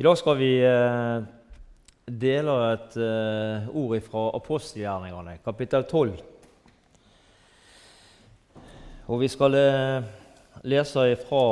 I 0.00 0.02
dag 0.02 0.16
skal 0.16 0.36
vi 0.40 0.54
eh, 0.64 1.22
dele 2.08 2.52
et 2.70 2.94
eh, 2.96 3.66
ord 3.76 3.98
fra 4.00 4.20
apostelgjerningene, 4.38 5.34
kapittel 5.44 5.82
12. 5.84 6.14
Og 9.12 9.20
vi 9.20 9.28
skal 9.28 9.56
eh, 9.58 10.06
lese 10.72 11.04
fra 11.20 11.42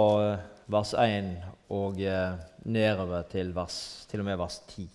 vers 0.64 0.92
1 0.96 1.28
og 1.76 2.00
nedover 2.72 3.28
til, 3.28 3.52
vers, 3.52 3.76
til 4.08 4.24
og 4.24 4.28
med 4.30 4.40
vers 4.40 4.56
10. 4.72 4.88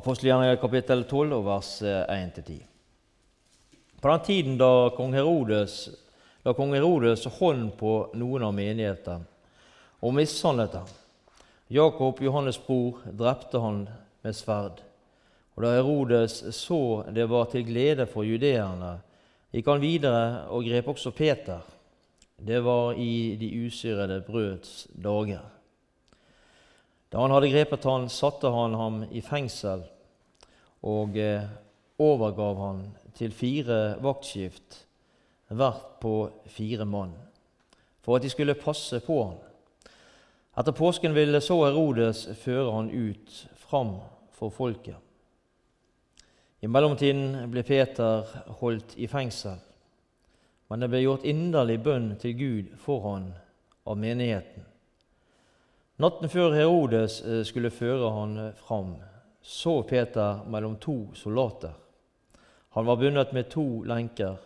Apostelgjerningene 0.00 0.58
kapittel 0.64 1.06
12 1.06 1.38
og 1.38 1.46
vers 1.52 1.70
1-10. 1.86 2.58
Eh, 2.58 3.78
på 4.02 4.10
den 4.10 4.26
tiden 4.32 4.58
da 4.58 4.90
kong 4.98 5.14
Herodes, 5.14 5.78
la 6.42 6.58
kong 6.58 6.74
Herodes 6.74 7.30
hånd 7.38 7.70
på 7.78 7.96
noen 8.18 8.50
av 8.50 8.58
menighetene 8.58 9.35
og 10.00 10.14
mishandlet 10.14 10.74
ham. 10.74 10.90
Jakob, 11.70 12.20
Johannes' 12.20 12.60
bror, 12.66 13.00
drepte 13.18 13.60
han 13.60 13.86
med 14.22 14.36
sverd. 14.36 14.82
Og 15.56 15.62
Da 15.64 15.72
Herodes 15.78 16.42
så 16.54 17.02
det 17.14 17.28
var 17.30 17.48
til 17.50 17.64
glede 17.64 18.06
for 18.06 18.22
judeerne, 18.22 18.98
gikk 19.52 19.66
han 19.72 19.80
videre 19.80 20.46
og 20.52 20.66
grep 20.68 20.88
også 20.92 21.10
Peter. 21.16 21.64
Det 22.36 22.60
var 22.64 22.92
i 22.92 23.36
de 23.40 23.48
usyrede 23.66 24.20
brøds 24.20 24.86
dager. 24.92 25.44
Da 27.10 27.22
han 27.22 27.32
hadde 27.32 27.50
grepet 27.50 27.84
han, 27.88 28.08
satte 28.12 28.50
han 28.52 28.74
ham 28.76 29.04
i 29.10 29.22
fengsel 29.24 29.86
og 30.86 31.16
eh, 31.18 31.46
overgav 31.98 32.60
han 32.60 32.82
til 33.16 33.32
fire 33.32 33.96
vaktskift, 34.04 34.82
hvert 35.48 35.96
på 36.02 36.28
fire 36.52 36.84
mann, 36.84 37.14
for 38.04 38.16
at 38.16 38.26
de 38.26 38.30
skulle 38.30 38.58
passe 38.58 39.00
på 39.00 39.22
han. 39.24 39.38
Etter 40.56 40.72
påsken 40.72 41.14
ville 41.14 41.40
så 41.44 41.58
Herodes 41.66 42.22
føre 42.40 42.70
han 42.72 42.88
ut 42.90 43.32
fram 43.60 43.98
for 44.32 44.48
folket. 44.48 44.96
I 46.64 46.68
mellomtiden 46.72 47.50
ble 47.52 47.60
Peter 47.60 48.24
holdt 48.62 48.94
i 48.96 49.08
fengsel, 49.08 49.58
men 50.72 50.80
det 50.80 50.88
ble 50.88 51.02
gjort 51.04 51.28
inderlig 51.28 51.76
bønn 51.84 52.08
til 52.22 52.32
Gud 52.40 52.72
for 52.80 53.04
han 53.04 53.28
av 53.84 54.00
menigheten. 54.00 54.64
Natten 56.00 56.32
før 56.32 56.56
Herodes 56.56 57.20
eh, 57.20 57.42
skulle 57.44 57.72
føre 57.72 58.10
han 58.16 58.36
fram, 58.56 58.96
så 59.44 59.82
Peter 59.84 60.40
mellom 60.48 60.80
to 60.80 60.98
soldater. 61.14 61.76
Han 62.76 62.88
var 62.88 62.96
bundet 63.00 63.32
med 63.36 63.52
to 63.52 63.84
lenker, 63.84 64.40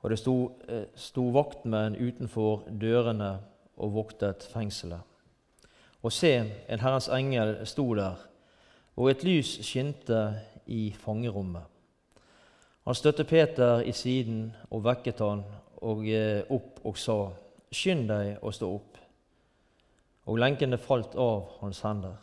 og 0.00 0.12
det 0.12 0.20
sto, 0.20 0.36
eh, 0.68 0.86
sto 0.94 1.30
vaktmenn 1.32 1.96
utenfor 1.96 2.68
dørene 2.70 3.38
og 3.80 3.96
voktet 3.96 4.44
fengselet. 4.52 5.09
Og 6.02 6.12
se, 6.12 6.32
en 6.68 6.80
Herrens 6.80 7.10
engel 7.12 7.58
sto 7.68 7.84
der, 7.94 8.16
og 8.96 9.10
et 9.10 9.24
lys 9.24 9.58
skinte 9.66 10.20
i 10.66 10.90
fangerommet. 10.96 11.66
Han 12.88 12.96
støtte 12.96 13.24
Peter 13.24 13.82
i 13.84 13.92
siden 13.92 14.48
og 14.70 14.84
vekket 14.84 15.20
han 15.20 15.44
og 15.86 16.06
eh, 16.08 16.42
opp 16.50 16.80
og 16.88 16.98
sa, 16.98 17.20
Skynd 17.70 18.08
deg 18.10 18.40
å 18.42 18.50
stå 18.50 18.66
opp. 18.66 18.96
Og 20.26 20.40
lenkene 20.42 20.78
falt 20.80 21.12
av 21.14 21.60
hans 21.60 21.84
hender. 21.86 22.16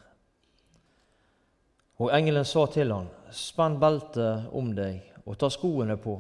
Og 2.03 2.11
engelen 2.11 2.45
sa 2.45 2.66
til 2.73 2.92
han, 2.92 3.08
Spenn 3.31 3.78
beltet 3.80 4.52
om 4.52 4.73
deg 4.75 5.23
og 5.23 5.38
ta 5.39 5.48
skoene 5.52 5.95
på. 6.03 6.17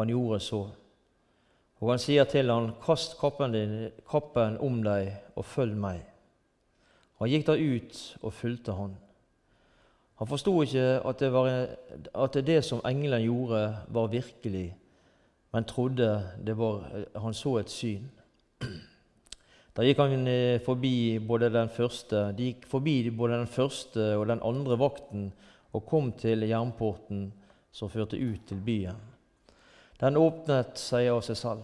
Han 0.00 0.10
gjorde 0.10 0.40
så. 0.42 0.60
Og 1.78 1.92
han 1.92 2.02
sier 2.02 2.26
til 2.26 2.50
han, 2.50 2.72
Kast 2.82 3.14
kappen, 3.20 3.54
din, 3.54 3.76
kappen 4.10 4.58
om 4.64 4.82
deg 4.82 5.12
og 5.38 5.46
følg 5.46 5.78
meg. 5.78 6.02
Han 7.18 7.30
gikk 7.30 7.46
da 7.48 7.56
ut 7.58 8.00
og 8.22 8.34
fulgte 8.34 8.74
han. 8.78 8.96
Han 10.18 10.26
forsto 10.26 10.52
ikke 10.64 10.86
at 11.06 11.20
det, 11.22 11.30
var, 11.34 11.48
at 12.14 12.38
det 12.46 12.58
som 12.66 12.82
engelen 12.86 13.22
gjorde, 13.22 13.62
var 13.94 14.10
virkelig, 14.10 14.68
men 15.54 15.64
trodde 15.64 16.08
var, 16.58 16.86
han 17.16 17.34
så 17.34 17.58
et 17.60 17.70
syn. 17.70 18.08
Da 19.78 19.84
gikk 19.86 20.00
han 20.02 20.26
eh, 20.26 20.58
forbi 20.58 21.20
både 21.22 21.52
den 21.54 21.70
første, 21.70 22.32
De 22.34 22.48
gikk 22.48 22.66
forbi 22.66 23.12
både 23.14 23.38
den 23.38 23.46
første 23.46 24.16
og 24.18 24.26
den 24.26 24.42
andre 24.42 24.78
vakten 24.78 25.28
og 25.72 25.86
kom 25.86 26.10
til 26.18 26.42
jernporten 26.48 27.28
som 27.70 27.90
førte 27.90 28.18
ut 28.18 28.42
til 28.48 28.58
byen. 28.66 28.98
Den 30.00 30.18
åpnet 30.18 30.78
seg 30.82 31.12
av 31.12 31.22
seg 31.22 31.38
selv. 31.38 31.62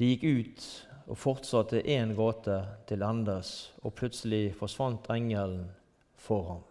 De 0.00 0.14
gikk 0.14 0.24
ut 0.24 0.64
og 1.04 1.18
fortsatte 1.20 1.82
én 1.82 2.14
gåte 2.16 2.60
til 2.88 3.02
endes, 3.04 3.72
og 3.84 3.94
plutselig 3.94 4.54
forsvant 4.56 5.10
engelen 5.12 5.66
for 6.16 6.48
ham. 6.48 6.62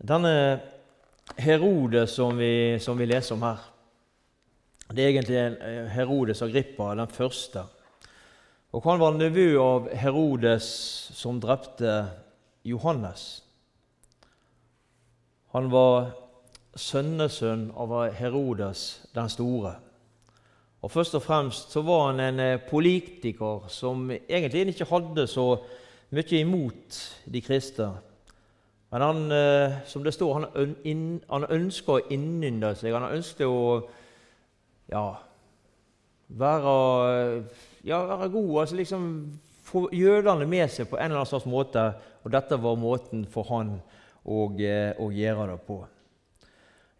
Denne 0.00 0.60
Herodes 1.36 2.14
som 2.16 2.38
vi, 2.38 2.78
som 2.80 2.98
vi 2.98 3.08
leser 3.08 3.36
om 3.36 3.44
her, 3.44 3.66
det 4.90 5.04
er 5.04 5.12
egentlig 5.12 5.36
eh, 5.38 5.90
Herodes 5.92 6.42
Agrippa, 6.42 6.94
den 6.94 7.08
første. 7.08 7.62
Og 8.72 8.84
Han 8.84 9.00
var 9.00 9.18
nevø 9.18 9.58
av 9.60 9.90
Herodes 9.94 10.64
som 11.14 11.40
drepte 11.40 12.06
Johannes. 12.64 13.42
Han 15.52 15.70
var 15.70 16.12
sønnesønn 16.78 17.70
av 17.74 17.94
Herodes 18.14 19.06
den 19.14 19.30
store. 19.30 19.76
Og 20.80 20.90
Først 20.90 21.14
og 21.14 21.22
fremst 21.22 21.72
så 21.74 21.82
var 21.84 22.06
han 22.10 22.20
en 22.24 22.40
eh, 22.40 22.60
politiker 22.70 23.66
som 23.68 24.10
egentlig 24.10 24.72
ikke 24.72 24.88
hadde 24.88 25.26
så 25.28 25.44
mye 26.10 26.38
imot 26.40 27.00
de 27.32 27.42
kristne. 27.44 27.90
Men 28.90 29.02
han, 29.04 29.20
eh, 29.32 29.82
som 29.86 30.04
det 30.04 30.14
står, 30.16 30.46
han, 31.28 31.44
ønska 31.50 31.98
å 31.98 32.06
innynde 32.10 32.72
seg. 32.74 32.96
Han 32.96 33.12
ønsket 33.12 33.46
å 33.46 33.84
ja, 34.90 35.04
være, 36.26 36.74
ja, 37.84 38.00
være 38.14 38.32
god. 38.32 38.50
altså 38.64 38.80
liksom 38.80 39.06
Få 39.70 39.84
jødene 39.94 40.48
med 40.50 40.66
seg 40.66 40.88
på 40.90 40.96
en 40.98 41.04
eller 41.04 41.20
annen 41.20 41.28
slags 41.30 41.46
måte. 41.46 41.84
Og 42.24 42.32
dette 42.34 42.56
var 42.58 42.74
måten 42.80 43.22
for 43.30 43.46
han 43.52 43.76
å, 44.24 44.48
eh, 44.58 44.96
å 44.98 45.12
gjøre 45.14 45.52
det 45.52 45.60
på. 45.68 45.76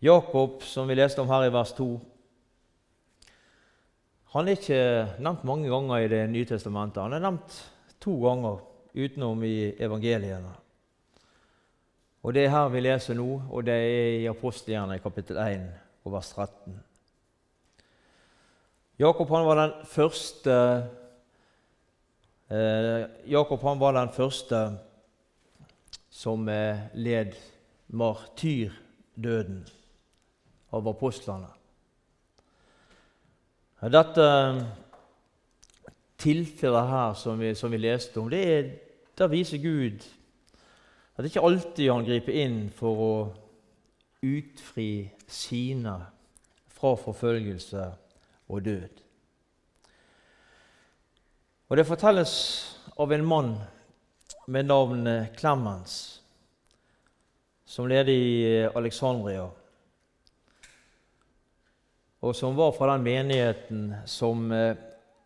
Jakob, 0.01 0.63
som 0.63 0.87
vi 0.87 0.95
leste 0.95 1.19
om 1.21 1.29
her 1.29 1.49
i 1.49 1.51
vers 1.53 1.73
2, 1.75 1.89
han 4.31 4.47
er 4.47 4.59
ikke 4.59 4.83
nevnt 5.19 5.47
mange 5.49 5.71
ganger 5.71 6.05
i 6.05 6.11
Det 6.11 6.25
nye 6.31 6.47
testamentet. 6.47 7.03
Han 7.03 7.17
er 7.17 7.23
nevnt 7.25 7.57
to 8.01 8.15
ganger 8.23 8.61
utenom 8.95 9.43
i 9.45 9.73
evangeliene. 9.79 10.53
Og 12.23 12.35
Det 12.35 12.45
er 12.45 12.53
her 12.53 12.69
vi 12.69 12.81
leser 12.81 13.17
nå, 13.17 13.43
og 13.51 13.65
det 13.65 13.75
er 13.75 14.21
i 14.21 14.29
apostelgjerne 14.29 14.99
kapittel 15.01 15.37
1 15.41 15.67
og 16.05 16.13
vers 16.13 16.33
13. 16.37 16.81
Jakob 19.01 19.31
han 19.33 19.47
var 19.47 19.57
den 19.57 19.73
første 19.89 20.57
eh, 22.51 23.07
Jakob 23.33 23.63
han 23.65 23.81
var 23.81 23.97
den 23.97 24.13
første 24.13 24.61
som 26.11 26.49
eh, 26.49 26.83
led 26.95 27.33
martyrdøden 27.89 29.65
av 30.71 30.93
apostlene. 30.93 31.49
Dette 33.81 34.25
eh, 34.25 34.63
tilfellet 36.21 36.89
her 36.91 37.15
som 37.17 37.39
vi, 37.41 37.55
som 37.57 37.73
vi 37.73 37.81
leste 37.81 38.21
om, 38.21 38.29
det 38.29 38.41
er, 38.45 38.73
der 39.17 39.31
viser 39.33 39.61
Gud 39.63 40.05
at 41.17 41.25
det 41.25 41.31
ikke 41.33 41.45
alltid 41.45 41.91
han 41.91 42.05
griper 42.05 42.37
inn 42.43 42.59
for 42.73 43.01
å 43.05 43.15
utfri 44.25 45.09
sine 45.29 45.95
fra 46.73 46.93
forfølgelse 46.97 47.87
og 48.49 48.65
død. 48.65 49.03
Og 51.69 51.77
Det 51.77 51.87
fortelles 51.87 52.35
av 52.99 53.13
en 53.13 53.25
mann 53.25 53.53
med 54.47 54.67
navnet 54.67 55.37
Clemens, 55.37 56.21
som 57.65 57.87
leder 57.89 58.13
i 58.13 58.65
Alexandria 58.75 59.45
og 62.21 62.37
som 62.37 62.57
var 62.57 62.73
fra 62.77 62.93
den 62.93 63.05
menigheten 63.07 63.95
som 64.05 64.51
eh, 64.53 64.77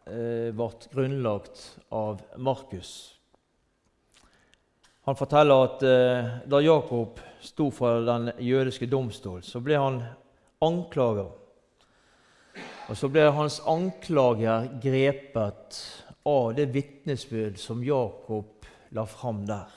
eh, 0.07 0.51
ble 0.55 0.71
grunnlagt 0.93 1.65
av 1.91 2.23
Markus. 2.37 3.15
Han 5.05 5.19
forteller 5.19 5.65
at 5.67 5.83
eh, 5.85 6.31
da 6.49 6.61
Jakob 6.63 7.19
sto 7.43 7.69
for 7.75 8.07
den 8.07 8.31
jødiske 8.39 8.87
domstol, 8.87 9.43
så 9.43 9.61
ble 9.61 9.81
han 9.81 9.99
anklager. 10.65 11.33
Og 12.89 12.97
så 12.97 13.11
ble 13.11 13.27
hans 13.35 13.59
anklager 13.69 14.71
grepet 14.81 15.81
av 16.25 16.55
det 16.57 16.71
vitnesbyrd 16.73 17.59
som 17.61 17.83
Jakob 17.85 18.69
la 18.95 19.05
fram 19.09 19.43
der. 19.49 19.73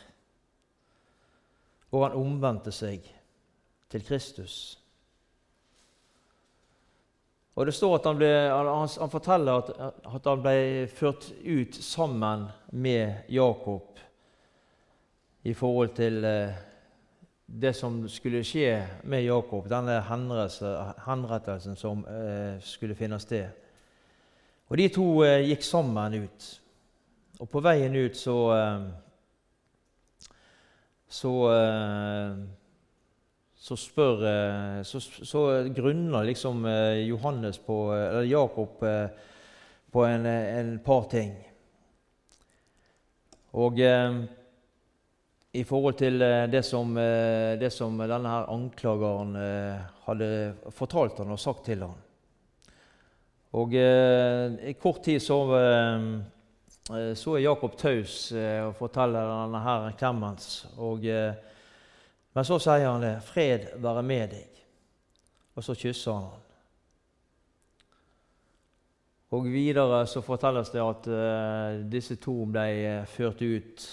Og 1.92 2.04
han 2.04 2.20
omvendte 2.20 2.72
seg 2.76 3.08
til 3.90 4.04
Kristus. 4.06 4.78
Og 7.58 7.66
det 7.66 7.74
står 7.74 7.96
at 7.98 8.06
han, 8.06 8.18
ble, 8.20 8.30
han, 8.54 8.90
han 9.02 9.10
forteller 9.10 9.64
at, 9.64 9.70
at, 10.06 10.28
han 10.30 10.42
ble 10.44 10.86
ført 10.94 11.32
ut 11.42 11.78
sammen 11.82 12.46
med 12.70 13.32
Jakob 13.34 13.98
i 15.42 15.56
forhold 15.58 15.96
til 15.98 16.26
eh, 16.28 16.60
det 17.48 17.72
som 17.74 18.04
skulle 18.12 18.44
skje 18.46 18.76
med 19.10 19.26
Jakob, 19.26 19.66
denne 19.72 19.96
henrettelsen 20.06 21.80
som 21.80 22.06
eh, 22.06 22.62
skulle 22.62 22.98
finne 23.00 23.18
sted. 23.24 23.50
Og 24.70 24.78
De 24.78 24.88
to 24.94 25.08
eh, 25.26 25.48
gikk 25.48 25.66
sammen 25.66 26.20
ut. 26.28 26.48
Og 27.42 27.50
på 27.50 27.64
veien 27.66 27.96
ut 27.96 28.18
så 28.18 28.38
så 31.08 31.34
så 33.68 33.76
spør 33.76 34.24
eh, 34.24 34.82
Så, 34.88 35.02
så 35.02 35.44
grunner 35.76 36.28
liksom 36.28 36.66
eh, 36.66 37.04
Johannes 37.10 37.60
på, 37.60 37.92
eller 37.92 38.28
Jakob 38.30 38.84
eh, 38.84 39.08
på 39.92 40.04
en, 40.06 40.26
en 40.26 40.80
par 40.84 41.08
ting. 41.12 41.34
Og 43.58 43.80
i 45.58 45.64
forhold 45.66 45.96
til 45.98 46.20
det 46.52 46.60
som, 46.68 46.92
det 47.58 47.70
som 47.74 47.96
denne 47.98 48.30
her 48.30 48.50
anklageren 48.54 49.32
hadde 50.04 50.28
fortalt 50.76 51.24
han 51.24 51.32
og 51.34 51.40
sagt 51.42 51.64
til 51.66 51.82
han. 51.88 51.96
Og 53.58 53.74
I 53.74 54.76
kort 54.78 55.00
tid 55.08 55.24
så, 55.24 55.40
så 57.16 57.34
er 57.34 57.46
Jakob 57.48 57.80
taus 57.80 58.20
og 58.36 58.76
forteller 58.78 59.32
denne 59.32 59.64
her 59.66 59.90
Clemens. 59.98 60.52
Og 60.78 61.08
men 62.38 62.46
så 62.46 62.60
sier 62.62 62.86
han 62.86 63.02
det. 63.02 63.16
'Fred 63.26 63.64
være 63.82 64.04
med 64.06 64.28
deg.' 64.30 64.58
Og 65.58 65.64
så 65.66 65.74
kysser 65.74 66.14
han 66.14 66.28
ham. 66.30 66.44
Og 69.34 69.48
videre 69.50 70.04
så 70.08 70.22
fortelles 70.22 70.70
det 70.70 70.84
at 70.84 71.08
uh, 71.10 71.80
disse 71.90 72.16
to 72.22 72.36
ble 72.46 72.66
uh, 73.02 73.08
ført 73.10 73.42
ut 73.42 73.86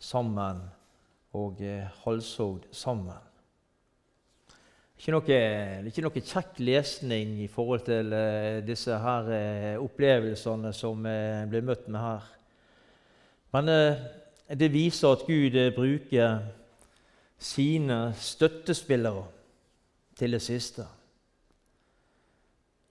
sammen 0.00 0.62
og 1.36 1.60
uh, 1.60 1.90
halshogd 2.06 2.64
sammen. 2.72 3.20
Ikke 4.96 5.12
noe, 5.12 5.36
ikke 5.92 6.04
noe 6.06 6.22
kjekk 6.24 6.62
lesning 6.64 7.36
i 7.44 7.50
forhold 7.52 7.84
til 7.84 8.16
uh, 8.16 8.62
disse 8.64 8.96
her 9.04 9.28
opplevelsene 9.76 10.72
som 10.72 11.04
ble 11.04 11.60
møtt 11.68 11.84
med 11.88 12.00
her. 12.00 12.32
Men 13.52 13.70
det 14.56 14.72
viser 14.72 15.12
at 15.12 15.26
Gud 15.28 15.60
bruker 15.76 16.40
sine 17.40 18.12
støttespillere 18.20 19.24
til 20.18 20.36
det 20.36 20.42
siste. 20.44 20.84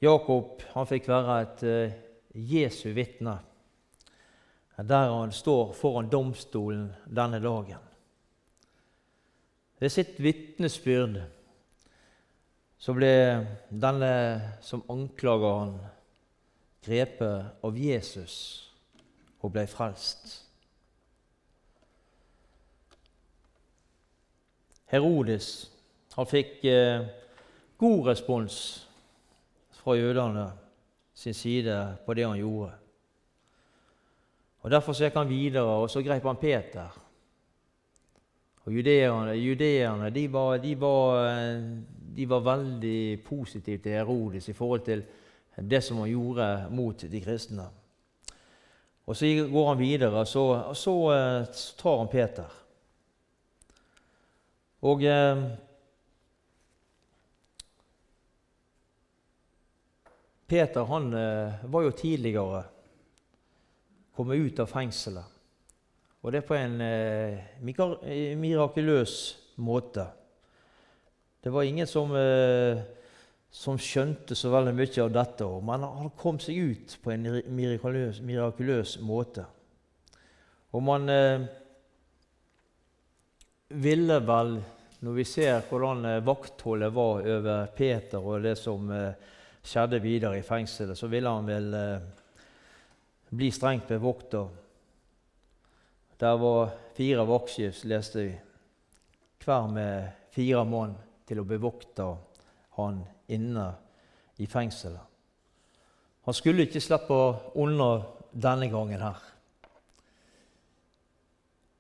Jakob 0.02 0.64
han 0.74 0.88
fikk 0.90 1.08
være 1.12 1.42
et 1.44 1.64
uh, 1.68 2.00
Jesu 2.34 2.90
vitne 2.96 3.38
der 4.88 5.12
han 5.12 5.32
står 5.32 5.74
foran 5.74 6.10
domstolen 6.10 6.94
denne 7.06 7.40
dagen. 7.44 7.84
Ved 9.80 9.90
sitt 9.90 10.20
vitnesbyrd 10.20 11.22
så 12.80 12.96
ble 12.96 13.12
denne 13.70 14.12
som 14.64 14.86
anklager 14.92 15.58
han, 15.60 15.74
grepet 16.84 17.64
av 17.64 17.76
Jesus 17.76 18.36
og 19.44 19.52
ble 19.56 19.66
frelst. 19.68 20.49
Herodes 24.90 25.70
han 26.16 26.28
fikk 26.28 26.64
eh, 26.68 27.06
god 27.80 28.08
respons 28.10 28.56
fra 29.80 29.96
jødene 29.96 30.50
sin 31.16 31.34
side 31.34 31.76
på 32.06 32.14
det 32.14 32.26
han 32.28 32.40
gjorde. 32.40 32.72
Og 34.60 34.72
Derfor 34.72 34.98
gikk 34.98 35.16
han 35.16 35.30
videre, 35.30 35.78
og 35.84 35.90
så 35.90 36.02
grep 36.04 36.26
han 36.28 36.40
Peter. 36.42 36.98
Og 38.66 38.74
Judeerne, 38.74 40.10
de, 40.10 40.26
var, 40.34 40.58
de, 40.58 40.76
var, 40.82 41.30
de 42.16 42.30
var 42.30 42.40
veldig 42.40 43.24
positive 43.24 43.78
til 43.78 43.92
Herodes 43.92 44.50
i 44.50 44.54
forhold 44.54 44.84
til 44.86 45.04
det 45.70 45.84
som 45.84 45.98
han 46.04 46.10
gjorde 46.10 46.68
mot 46.72 47.06
de 47.12 47.22
kristne. 47.22 47.66
Og 49.10 49.16
Så 49.16 49.26
går 49.52 49.68
han 49.68 49.80
videre, 49.80 50.20
og 50.20 50.28
så, 50.28 50.40
og 50.40 51.16
eh, 51.16 51.46
så 51.54 51.78
tar 51.78 51.98
han 51.98 52.08
Peter. 52.08 52.46
Og 54.88 55.04
eh, 55.04 55.42
Peter 60.50 60.88
han 60.88 61.10
eh, 61.14 61.66
var 61.70 61.84
jo 61.84 61.92
tidligere 61.98 62.64
kommet 64.16 64.40
ut 64.40 64.62
av 64.64 64.72
fengselet. 64.72 65.36
Og 66.24 66.32
det 66.36 66.46
på 66.48 66.56
en 66.58 66.80
eh, 66.84 67.60
mirakuløs 68.40 69.14
måte. 69.60 70.08
Det 71.44 71.52
var 71.54 71.64
ingen 71.64 71.88
som, 71.88 72.12
eh, 72.16 72.82
som, 73.52 73.78
skjønte 73.80 74.36
så 74.36 74.52
veldig 74.52 74.74
mye 74.76 75.04
av 75.04 75.14
dette, 75.16 75.48
men 75.64 75.86
han 75.88 76.12
kom 76.20 76.40
seg 76.44 76.58
ut 76.60 76.98
på 77.04 77.14
en 77.14 77.30
mirakuløs, 77.56 78.20
mirakuløs 78.24 78.98
måte. 79.04 79.46
Og 80.76 80.84
man 80.84 81.08
eh, 81.10 81.48
ville 83.70 84.20
vel, 84.26 84.56
når 85.06 85.14
vi 85.14 85.26
ser 85.28 85.62
hvordan 85.70 86.06
eh, 86.06 86.24
vaktholdet 86.26 86.94
var 86.94 87.22
over 87.22 87.68
Peter 87.76 88.24
og 88.24 88.44
det 88.44 88.56
som 88.58 88.90
eh, 88.92 89.14
skjedde 89.64 90.02
videre 90.02 90.40
i 90.40 90.46
fengselet, 90.46 90.98
så 90.98 91.08
ville 91.12 91.30
han 91.30 91.48
vel 91.48 91.74
eh, 91.78 92.08
bli 93.30 93.52
strengt 93.54 93.88
bevokta. 93.88 94.48
Der 96.20 96.40
var 96.42 96.74
fire 96.98 97.26
vaktskift, 97.30 97.86
leste 97.88 98.26
vi. 98.26 98.32
Hver 99.46 99.70
med 99.72 100.10
fire 100.34 100.66
mann 100.68 100.98
til 101.30 101.40
å 101.40 101.48
bevokte 101.48 102.10
han 102.76 103.04
inne 103.32 103.70
i 104.42 104.48
fengselet. 104.50 105.06
Han 106.26 106.36
skulle 106.36 106.66
ikke 106.66 106.82
slippe 106.84 107.20
unna 107.62 107.92
denne 108.34 108.68
gangen 108.70 109.02
her. 109.02 109.22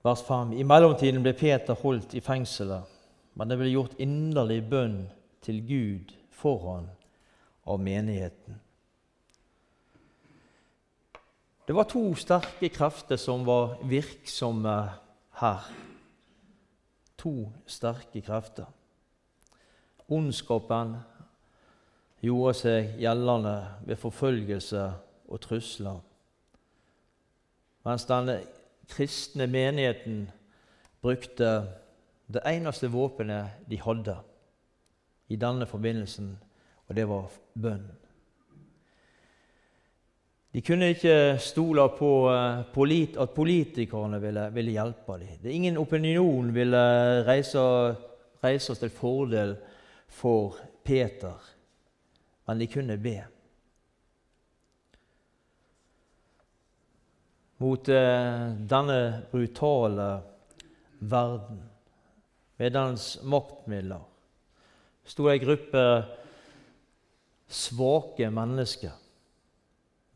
Vers 0.03 0.21
5. 0.23 0.53
I 0.55 0.63
mellomtiden 0.63 1.23
ble 1.23 1.33
Peter 1.35 1.75
holdt 1.75 2.13
i 2.15 2.23
fengselet, 2.23 2.87
men 3.35 3.51
det 3.51 3.57
ble 3.59 3.67
gjort 3.73 3.99
inderlig 3.99 4.61
bønn 4.71 5.01
til 5.43 5.59
Gud 5.67 6.13
foran 6.31 6.87
av 7.67 7.81
menigheten. 7.83 8.61
Det 11.67 11.75
var 11.75 11.85
to 11.85 12.01
sterke 12.17 12.71
krefter 12.73 13.19
som 13.21 13.43
var 13.45 13.75
virksomme 13.85 14.77
her. 15.41 15.67
To 17.19 17.33
sterke 17.69 18.23
krefter. 18.25 18.65
Ondskapen 20.09 20.95
gjorde 22.23 22.55
seg 22.57 22.95
gjeldende 23.03 23.57
ved 23.85 23.99
forfølgelse 24.01 24.85
og 25.29 25.43
trusler, 25.43 25.99
mens 27.85 28.07
denne 28.09 28.39
kristne 28.89 29.47
menigheten 29.47 30.27
brukte 31.01 31.63
det 32.27 32.41
eneste 32.45 32.89
våpenet 32.91 33.63
de 33.69 33.79
hadde 33.81 34.17
i 35.29 35.37
denne 35.37 35.65
forbindelsen, 35.69 36.33
og 36.87 36.95
det 36.95 37.05
var 37.09 37.31
bønn. 37.53 37.87
De 40.53 40.61
kunne 40.65 40.89
ikke 40.95 41.37
stole 41.37 41.83
på 41.97 42.11
at 42.33 43.29
politikerne 43.35 44.17
ville, 44.21 44.47
ville 44.53 44.71
hjelpe 44.73 45.19
dem. 45.21 45.51
Ingen 45.51 45.77
opinion 45.77 46.49
ville 46.53 46.81
reise, 47.27 47.61
reise 48.43 48.73
oss 48.73 48.81
til 48.81 48.89
fordel 48.89 49.55
for 50.09 50.57
Peter, 50.83 51.37
men 52.47 52.59
de 52.59 52.67
kunne 52.67 52.97
be. 52.97 53.19
Mot 57.59 57.89
eh, 57.89 58.45
denne 58.71 58.99
brutale 59.31 60.07
verden 60.99 61.59
med 62.59 62.73
dens 62.75 63.11
maktmidler 63.23 64.05
sto 65.09 65.27
ei 65.31 65.39
gruppe 65.41 65.83
svake 67.49 68.29
mennesker 68.29 68.93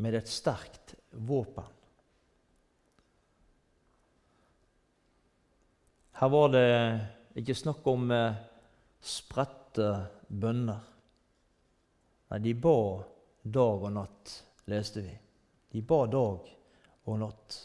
med 0.03 0.15
et 0.19 0.29
sterkt 0.29 0.93
våpen. 1.11 1.65
Her 6.19 6.29
var 6.29 6.51
det 6.53 6.67
ikke 7.41 7.55
snakk 7.57 7.87
om 7.89 8.11
eh, 8.13 8.41
spredte 9.01 9.89
bønner. 10.29 10.83
Nei, 12.29 12.39
de 12.45 12.53
ba 12.53 12.77
dag 13.43 13.87
og 13.89 13.95
natt, 13.97 14.35
leste 14.69 15.01
vi. 15.03 15.15
De 15.73 15.81
ba 15.81 16.05
dag 16.07 16.53
og 17.05 17.19
natt. 17.19 17.59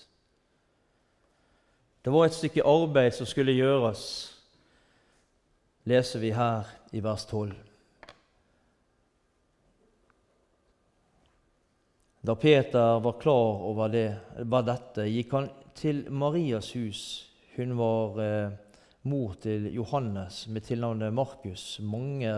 Det 2.03 2.13
var 2.15 2.27
et 2.27 2.37
stykke 2.37 2.65
arbeid 2.67 3.13
som 3.15 3.29
skulle 3.29 3.57
gjøres, 3.57 4.03
leser 5.89 6.23
vi 6.23 6.31
her 6.37 6.69
i 6.95 7.03
vers 7.05 7.27
12. 7.29 7.53
Da 12.29 12.35
Peter 12.35 12.99
var 13.01 13.21
klar 13.21 13.63
over 13.69 13.89
det, 13.89 14.09
var 14.51 14.67
dette, 14.67 15.07
gikk 15.09 15.35
han 15.37 15.51
til 15.79 16.03
Marias 16.11 16.73
hus. 16.75 17.03
Hun 17.57 17.77
var 17.79 18.19
eh, 18.23 18.57
mor 19.09 19.37
til 19.41 19.71
Johannes 19.73 20.47
med 20.53 20.67
tilnavnet 20.67 21.15
Markus. 21.15 21.79
Mange 21.81 22.35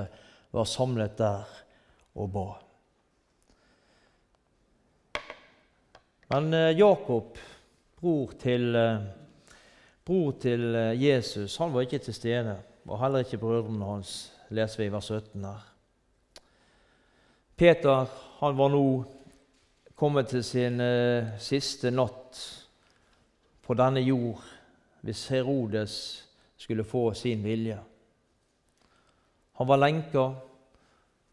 var 0.52 0.68
samlet 0.68 1.16
der 1.18 1.48
og 2.14 2.30
ba. 2.34 2.48
Men 6.30 6.54
eh, 6.54 6.78
Jakob, 6.78 7.38
bror 8.00 8.30
til, 8.38 8.76
eh, 8.76 9.00
bror 10.06 10.36
til 10.38 10.74
eh, 10.74 11.02
Jesus, 11.02 11.56
han 11.56 11.72
var 11.74 11.82
ikke 11.82 11.98
til 11.98 12.14
stede. 12.14 12.54
Og 12.86 13.00
heller 13.02 13.24
ikke 13.24 13.38
brødrene 13.38 13.84
hans, 13.84 14.30
leser 14.48 14.78
vi 14.78 14.86
i 14.86 14.92
vers 14.92 15.10
17 15.10 15.44
her. 15.44 15.66
Peter 17.56 18.06
han 18.38 18.56
var 18.56 18.70
nå 18.70 18.84
kommet 19.98 20.30
til 20.30 20.44
sin 20.46 20.80
siste 21.38 21.90
natt 21.92 22.38
på 23.66 23.74
denne 23.76 24.00
jord 24.00 24.40
hvis 25.04 25.26
Herodes 25.34 25.94
skulle 26.56 26.86
få 26.86 27.10
sin 27.12 27.44
vilje. 27.44 27.76
Han 29.60 29.68
var 29.68 29.82
lenka, 29.82 30.30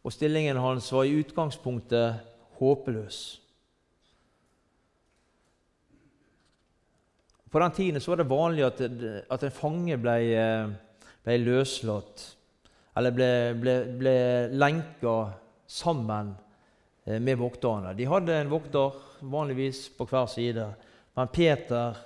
og 0.04 0.14
stillingen 0.14 0.58
hans 0.58 0.92
var 0.92 1.08
i 1.08 1.20
utgangspunktet 1.22 2.20
håpeløs. 2.60 3.47
På 7.52 7.60
den 7.60 7.72
tiden 7.72 8.02
var 8.08 8.20
det 8.20 8.28
vanlig 8.28 8.66
at, 8.68 8.82
at 9.32 9.44
en 9.44 9.56
fange 9.56 9.98
ble, 10.02 10.18
eh, 10.36 10.72
ble 11.24 11.38
løslatt 11.46 12.26
eller 12.98 13.14
ble, 13.14 13.30
ble, 13.62 13.76
ble 14.00 14.16
lenka 14.58 15.16
sammen 15.70 16.34
eh, 17.06 17.20
med 17.22 17.38
vokterne. 17.38 17.94
De 17.98 18.08
hadde 18.10 18.36
en 18.36 18.52
vokter 18.52 18.96
vanligvis 19.22 19.86
på 19.98 20.08
hver 20.10 20.26
side. 20.32 20.66
Men 21.18 21.32
Peter 21.34 21.98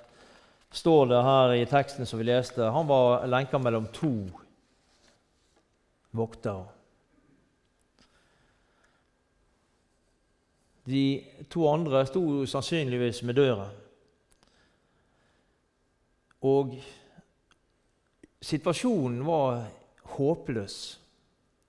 står 0.72 1.08
det 1.08 1.24
her 1.24 1.56
i 1.56 1.66
teksten 1.68 2.08
som 2.08 2.20
vi 2.20 2.28
leste, 2.28 2.70
han 2.74 2.88
var 2.88 3.26
lenka 3.28 3.58
mellom 3.60 3.88
to 3.92 4.12
voktere. 6.12 6.68
De 10.84 11.04
to 11.48 11.68
andre 11.70 12.02
sto 12.08 12.22
sannsynligvis 12.48 13.22
med 13.22 13.38
døren. 13.38 13.81
Og 16.42 16.74
situasjonen 18.42 19.20
var 19.26 19.60
håpløs 20.16 20.78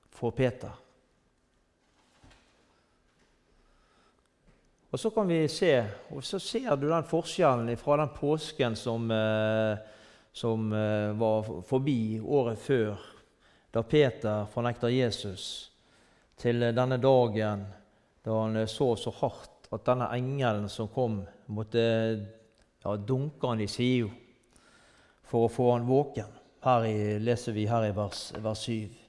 for 0.09 0.33
Peter. 0.33 0.71
Og 4.93 4.99
så 4.99 5.09
kan 5.09 5.29
vi 5.29 5.47
se, 5.49 5.71
og 6.13 6.21
så 6.25 6.37
ser 6.41 6.75
du 6.77 6.87
den 6.89 7.05
forskjellen 7.09 7.77
fra 7.81 7.97
den 8.01 8.11
påsken 8.13 8.75
som, 8.77 9.07
eh, 9.11 9.77
som 10.33 10.73
eh, 10.73 11.13
var 11.17 11.49
forbi 11.65 12.19
året 12.21 12.61
før, 12.61 12.97
da 13.73 13.81
Peter 13.81 14.45
fornekter 14.53 14.93
Jesus, 14.93 15.71
til 16.37 16.61
denne 16.61 16.97
dagen 17.01 17.65
da 18.25 18.37
han 18.37 18.67
så 18.69 18.93
så 18.95 19.13
hardt 19.17 19.69
at 19.73 19.85
denne 19.85 20.11
engelen 20.13 20.69
som 20.69 20.87
kom, 20.93 21.23
måtte 21.47 21.81
ja, 22.83 22.95
dunke 22.95 23.49
han 23.49 23.61
i 23.61 23.67
sida 23.67 24.09
for 25.27 25.47
å 25.47 25.51
få 25.51 25.71
han 25.71 25.87
våken. 25.87 26.29
Her 26.63 26.85
i, 26.87 26.97
leser 27.19 27.55
vi 27.55 27.65
her 27.67 27.87
i 27.87 27.95
vers, 27.95 28.29
vers 28.39 28.67
7. 28.67 28.99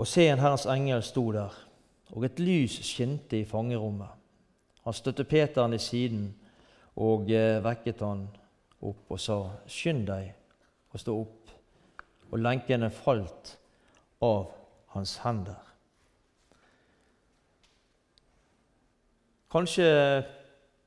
Og 0.00 0.08
se, 0.08 0.28
en 0.30 0.40
Herrens 0.40 0.68
engel 0.70 1.02
sto 1.04 1.26
der 1.34 1.56
og 2.10 2.24
et 2.26 2.40
lys 2.42 2.80
skinte 2.86 3.38
i 3.38 3.46
fangerommet. 3.46 4.10
Han 4.84 4.96
støtte 4.96 5.26
Peteren 5.28 5.76
i 5.76 5.82
siden 5.82 6.30
og 7.00 7.30
eh, 7.30 7.60
vekket 7.62 8.02
han 8.02 8.24
opp 8.80 9.12
og 9.12 9.20
sa, 9.20 9.36
'Skynd 9.66 10.06
deg 10.08 10.32
å 10.90 10.98
stå 10.98 11.14
opp.' 11.20 11.52
Og 12.30 12.38
lenkene 12.38 12.90
falt 12.94 13.56
av 14.22 14.50
hans 14.94 15.16
hender. 15.24 15.58
Kanskje 19.50 19.86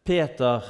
Peter 0.04 0.64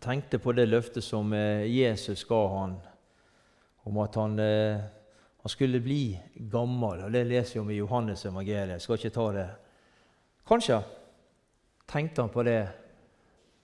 tenkte 0.00 0.38
på 0.38 0.52
det 0.52 0.68
løftet 0.68 1.04
som 1.04 1.32
eh, 1.32 1.66
Jesus 1.66 2.24
ga 2.28 2.40
han, 2.54 2.78
om 3.88 3.98
at 4.04 4.14
han 4.20 4.38
eh, 4.38 4.80
han 5.40 5.48
skulle 5.48 5.80
bli 5.80 6.20
gammel, 6.52 7.06
og 7.06 7.12
det 7.12 7.24
leser 7.24 7.54
vi 7.54 7.60
om 7.62 7.70
i 7.72 7.78
Johannes 7.78 8.26
evangeliet. 8.28 8.74
Jeg 8.74 8.84
skal 8.84 8.98
ikke 8.98 9.14
ta 9.14 9.22
det. 9.32 9.46
Kanskje 10.44 10.80
tenkte 11.88 12.26
han 12.26 12.32
på 12.34 12.44
det 12.44 12.58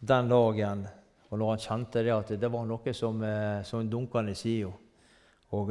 den 0.00 0.30
dagen 0.30 0.86
og 1.28 1.38
når 1.38 1.50
han 1.50 1.62
kjente 1.62 2.04
det 2.06 2.14
at 2.14 2.32
det 2.40 2.50
var 2.52 2.64
noe 2.64 2.94
som, 2.94 3.22
eh, 3.22 3.60
som 3.66 3.90
dunka 3.90 4.22
han 4.22 4.30
i 4.32 4.34
sida. 4.38 4.72
Og 5.52 5.70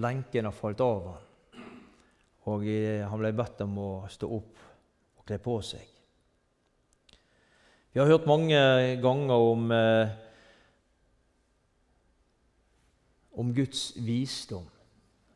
lenken 0.00 0.44
har 0.48 0.54
falt 0.54 0.80
av 0.80 1.08
han. 1.08 1.64
Og 2.52 2.64
han 3.08 3.20
ble 3.20 3.32
bedt 3.32 3.60
om 3.64 3.78
å 3.78 3.90
stå 4.08 4.28
opp 4.36 4.62
og 5.18 5.26
kle 5.26 5.38
på 5.40 5.58
seg. 5.64 5.93
Vi 7.94 8.00
har 8.00 8.10
hørt 8.10 8.26
mange 8.26 8.58
ganger 8.98 9.34
om, 9.34 9.70
om 13.38 13.54
Guds 13.54 13.92
visdom. 13.96 14.66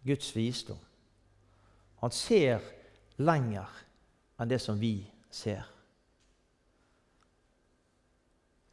Guds 0.03 0.37
visdom. 0.37 0.81
Han 2.03 2.11
ser 2.11 2.63
lenger 3.23 3.71
enn 4.39 4.51
det 4.51 4.59
som 4.63 4.79
vi 4.79 4.97
ser. 5.31 5.63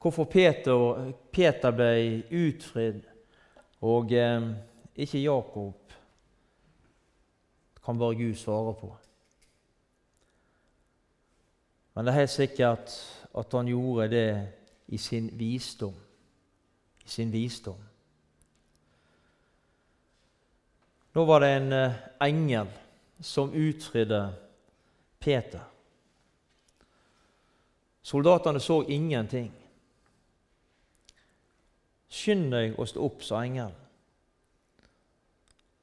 Hvorfor 0.01 0.27
Peter, 0.29 1.11
Peter 1.33 1.73
ble 1.73 1.93
utfridd 2.29 3.01
og 3.85 4.13
eh, 4.13 4.51
ikke 5.01 5.23
Jakob, 5.23 5.95
kan 7.85 7.97
bare 7.97 8.17
Gud 8.17 8.35
svare 8.37 8.73
på. 8.77 8.91
Men 11.93 12.05
det 12.05 12.13
er 12.13 12.19
helt 12.19 12.33
sikkert 12.33 12.93
at 13.35 13.51
han 13.53 13.67
gjorde 13.67 14.07
det 14.11 14.29
i 14.87 14.97
sin 14.97 15.29
visdom. 15.33 15.95
I 17.05 17.09
sin 17.09 17.31
visdom. 17.31 17.81
Nå 21.15 21.23
var 21.25 21.39
det 21.39 21.49
en 21.55 21.73
eh, 21.73 21.99
engel 22.19 22.67
som 23.19 23.53
utfridde 23.53 24.19
Peter. 25.19 25.63
Soldatene 28.01 28.59
så 28.59 28.81
ingenting. 28.83 29.51
Skynd 32.11 32.51
deg 32.51 32.75
å 32.79 32.85
stå 32.87 33.05
opp, 33.07 33.23
sa 33.23 33.41
engelen. 33.43 33.73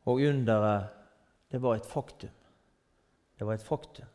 Og 0.06 0.20
underet, 0.28 0.92
det 1.50 1.60
var 1.62 1.78
et 1.78 1.88
faktum. 1.88 2.30
Det 3.38 3.46
var 3.46 3.56
et 3.56 3.64
faktum. 3.66 4.06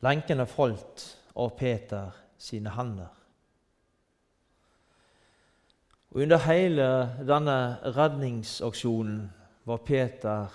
Lenkene 0.00 0.46
falt 0.46 1.04
av 1.34 1.54
Peter 1.58 2.10
sine 2.38 2.70
hender. 2.70 3.10
Og 6.10 6.22
Under 6.22 6.40
hele 6.46 6.86
denne 7.26 7.56
redningsaksjonen 7.96 9.26
var 9.68 9.82
Peter 9.84 10.54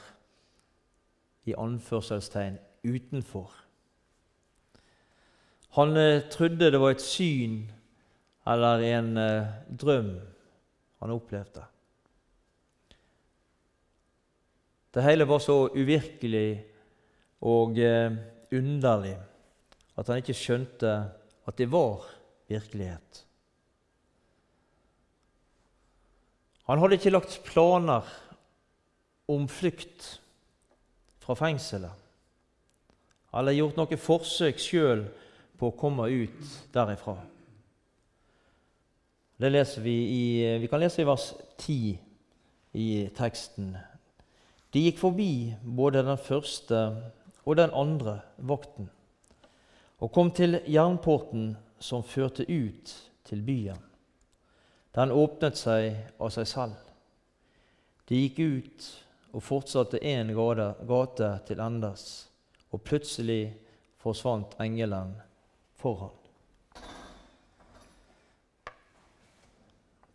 i 1.46 1.54
anførselstegn 1.60 2.58
utenfor. 2.84 3.52
Han 5.78 5.98
eh, 5.98 6.24
trodde 6.30 6.72
det 6.72 6.80
var 6.80 6.96
et 6.96 7.04
syn 7.04 7.60
eller 8.48 8.84
en 8.94 9.18
eh, 9.18 9.54
drøm 9.82 10.12
han 11.04 11.14
opplevde. 11.14 11.66
Det 14.94 15.04
hele 15.04 15.28
var 15.28 15.42
så 15.42 15.68
uvirkelig 15.74 16.64
og 17.42 17.80
eh, 17.82 18.14
underlig 18.54 19.16
at 20.00 20.10
han 20.10 20.22
ikke 20.22 20.36
skjønte 20.38 20.94
at 21.44 21.60
det 21.60 21.70
var 21.72 22.06
virkelighet. 22.50 23.24
Han 26.68 26.80
hadde 26.80 26.98
ikke 26.98 27.12
lagt 27.12 27.42
planer 27.46 28.08
om 29.32 29.50
flukt 29.52 30.08
fra 31.24 31.36
fengselet 31.40 32.00
eller 33.34 33.56
gjort 33.58 33.80
noe 33.80 33.98
forsøk 33.98 34.60
sjøl 34.62 35.08
på 35.58 35.70
å 35.72 35.78
komme 35.78 36.06
ut 36.06 36.50
derifra. 36.74 37.16
Det 39.42 39.50
leser 39.50 39.82
vi, 39.82 39.96
i, 40.06 40.26
vi 40.62 40.70
kan 40.70 40.82
lese 40.84 41.02
i 41.02 41.08
vers 41.08 41.32
10 41.58 41.96
i 42.78 42.90
teksten. 43.18 43.72
De 44.74 44.84
gikk 44.86 45.02
forbi 45.02 45.54
både 45.66 46.06
den 46.06 46.22
første 46.22 46.84
og 47.44 47.58
den 47.58 47.74
andre 47.76 48.20
vakten 48.38 48.92
og 50.04 50.12
kom 50.12 50.34
til 50.36 50.58
jernporten 50.68 51.54
som 51.80 52.04
førte 52.04 52.44
ut 52.44 52.92
til 53.24 53.44
byen. 53.46 53.80
Den 54.94 55.14
åpnet 55.16 55.56
seg 55.58 55.96
av 56.20 56.34
seg 56.36 56.50
selv. 56.50 56.76
De 58.12 58.20
gikk 58.20 58.42
ut 58.44 58.90
og 59.34 59.46
fortsatte 59.48 60.02
én 60.04 60.34
gate 60.36 61.30
til 61.48 61.64
endes 61.64 62.04
og 62.74 62.84
plutselig 62.84 63.56
forsvant 64.04 64.58
engelen 64.62 65.16
foran. 65.80 66.12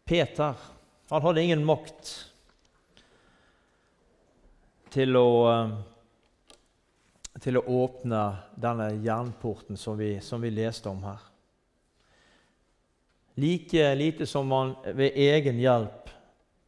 Peter 0.04 0.54
han 1.08 1.24
hadde 1.24 1.42
ingen 1.42 1.64
makt 1.64 2.10
til 4.92 5.16
å, 5.16 5.28
eh, 5.48 5.72
til 7.42 7.58
å 7.58 7.64
åpne 7.84 8.22
denne 8.58 8.90
jernporten 9.04 9.78
som 9.78 9.98
vi, 9.98 10.16
som 10.20 10.42
vi 10.42 10.50
leste 10.50 10.90
om 10.90 11.02
her. 11.04 11.20
Like 13.38 13.94
lite 13.94 14.26
som 14.26 14.48
man 14.50 14.74
ved 14.84 15.14
egen 15.14 15.60
hjelp 15.62 16.10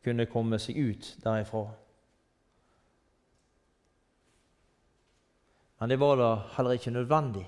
kunne 0.05 0.29
komme 0.31 0.59
seg 0.63 0.79
ut 0.79 1.09
derifra. 1.25 1.65
Men 5.81 5.89
det 5.89 5.99
var 5.99 6.21
da 6.21 6.31
heller 6.55 6.77
ikke 6.77 6.93
nødvendig. 6.95 7.47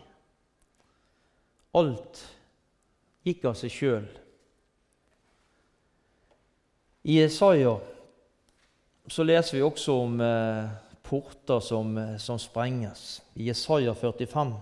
Alt 1.78 2.24
gikk 3.22 3.44
av 3.46 3.56
seg 3.60 3.72
sjøl. 3.72 4.08
I 7.02 7.22
Isaiah 7.22 7.78
så 9.06 9.24
leser 9.26 9.58
vi 9.58 9.64
også 9.66 9.94
om 10.04 10.20
eh, 10.22 10.72
porter 11.12 11.60
som, 11.60 11.98
eh, 11.98 12.16
som, 12.16 12.38
sprenges. 12.38 13.22
I 13.34 13.50
Jesaja 13.50 13.92
45 13.94 14.54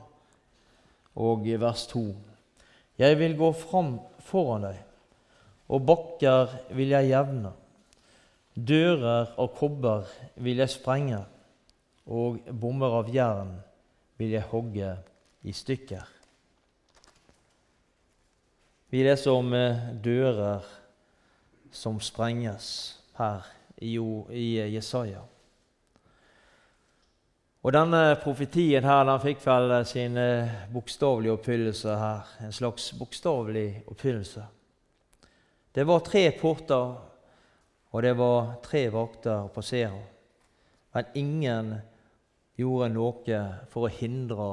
og 1.14 1.47
i 1.47 1.54
vers 1.54 1.87
2. 1.87 2.02
Jeg 2.99 3.19
vil 3.19 3.37
gå 3.38 3.52
fram 3.54 3.92
foran 4.26 4.66
deg, 4.66 4.80
og 5.71 5.87
bakker 5.87 6.57
vil 6.75 6.90
jeg 6.90 7.12
jevne. 7.12 7.54
Dører 8.54 9.30
av 9.38 9.52
kobber 9.54 10.11
vil 10.42 10.59
jeg 10.59 10.75
sprenge, 10.75 11.23
og 12.11 12.42
bommer 12.50 12.99
av 12.99 13.14
jern 13.14 13.54
vil 14.19 14.35
jeg 14.35 14.50
hogge 14.50 14.92
i 15.47 15.54
stykker. 15.54 16.04
Vi 18.90 19.07
leser 19.07 19.38
om 19.38 19.54
eh, 19.54 19.90
dører 20.02 20.66
som 21.71 22.02
sprenges 22.02 22.97
her 23.14 23.47
i, 23.78 23.95
i 24.35 24.49
Jesaja. 24.75 25.23
Og 27.61 27.75
Denne 27.76 28.14
profetien 28.23 28.87
her, 28.88 29.02
den 29.05 29.21
fikk 29.21 29.43
vel 29.45 29.75
sin 29.85 30.17
eh, 30.17 30.49
bokstavelige 30.73 31.35
oppfyllelse 31.35 31.97
her. 32.00 32.31
En 32.47 32.55
slags 32.57 32.87
bokstavelig 32.97 33.83
oppfyllelse. 33.93 34.47
Det 35.76 35.85
var 35.87 36.00
tre 36.07 36.23
porter, 36.40 36.95
og 37.90 38.02
det 38.02 38.14
var 38.17 38.55
tre 38.64 38.87
vakter 38.95 39.45
å 39.45 39.52
passere. 39.52 40.00
Men 40.97 41.12
ingen 41.21 41.75
gjorde 42.57 42.88
noe 42.95 43.43
for 43.69 43.87
å 43.87 43.93
hindre 43.93 44.49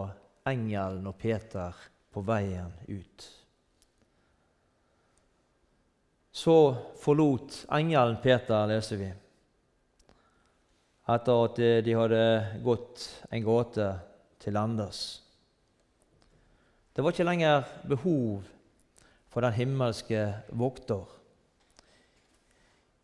engelen 0.47 1.07
og 1.07 1.15
Peter 1.21 1.79
på 2.11 2.23
veien 2.27 2.75
ut. 2.91 3.29
Så 6.37 6.57
forlot 7.01 7.63
engelen 7.73 8.19
Peter, 8.21 8.67
leser 8.69 8.99
vi, 8.99 9.09
etter 11.07 11.45
at 11.45 11.59
de 11.85 11.95
hadde 11.95 12.23
gått 12.65 13.05
en 13.31 13.45
gate 13.45 13.87
til 14.43 14.59
endes. 14.59 15.05
Det 16.95 17.03
var 17.03 17.13
ikke 17.13 17.27
lenger 17.27 17.67
behov 17.87 18.43
for 19.29 19.45
den 19.45 19.53
himmelske 19.53 20.23
vokter. 20.49 21.05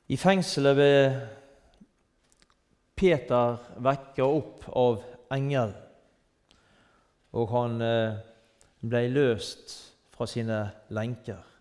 I 0.10 0.18
fengselet 0.20 0.76
ble 0.76 0.92
Peter 2.98 3.58
vekket 3.86 4.26
opp 4.26 4.66
av 4.74 5.00
engel, 5.34 5.72
og 7.34 7.54
han 7.54 7.80
eh, 7.82 8.20
ble 8.82 9.02
løst 9.14 9.78
fra 10.14 10.28
sine 10.30 10.60
lenker. 10.94 11.53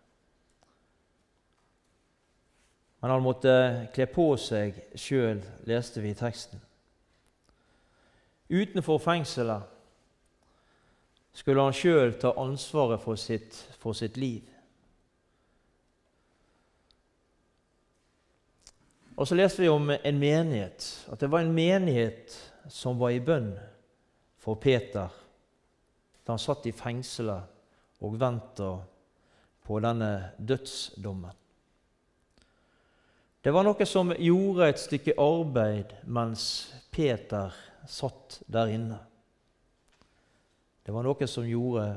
Men 3.02 3.10
han 3.10 3.24
måtte 3.24 3.52
kle 3.94 4.06
på 4.06 4.28
seg 4.38 4.76
sjøl, 4.94 5.40
leste 5.66 5.98
vi 6.04 6.12
i 6.12 6.18
teksten. 6.18 6.60
Utenfor 8.46 9.00
fengselet 9.02 9.66
skulle 11.34 11.64
han 11.66 11.74
sjøl 11.74 12.14
ta 12.22 12.30
ansvaret 12.38 13.02
for 13.02 13.18
sitt, 13.18 13.58
for 13.82 13.98
sitt 13.98 14.20
liv. 14.22 14.46
Og 19.18 19.26
så 19.26 19.34
leste 19.34 19.64
vi 19.64 19.72
om 19.72 19.90
en 19.90 20.22
menighet, 20.22 20.86
at 21.10 21.20
det 21.20 21.30
var 21.32 21.42
en 21.42 21.54
menighet 21.58 22.38
som 22.70 23.02
var 23.02 23.16
i 23.16 23.20
bønn 23.24 23.50
for 24.38 24.62
Peter 24.62 25.10
da 26.22 26.36
han 26.36 26.38
satt 26.38 26.70
i 26.70 26.76
fengselet 26.76 28.02
og 28.02 28.14
venta 28.14 28.76
på 29.66 29.78
denne 29.82 30.12
dødsdommen. 30.38 31.41
Det 33.42 33.50
var 33.50 33.64
noe 33.66 33.86
som 33.90 34.12
gjorde 34.14 34.68
et 34.70 34.78
stykke 34.78 35.16
arbeid 35.18 35.96
mens 36.06 36.44
Peter 36.94 37.50
satt 37.90 38.38
der 38.46 38.70
inne. 38.70 39.00
Det 40.86 40.94
var 40.94 41.02
noe 41.02 41.26
som 41.26 41.46
gjorde 41.46 41.88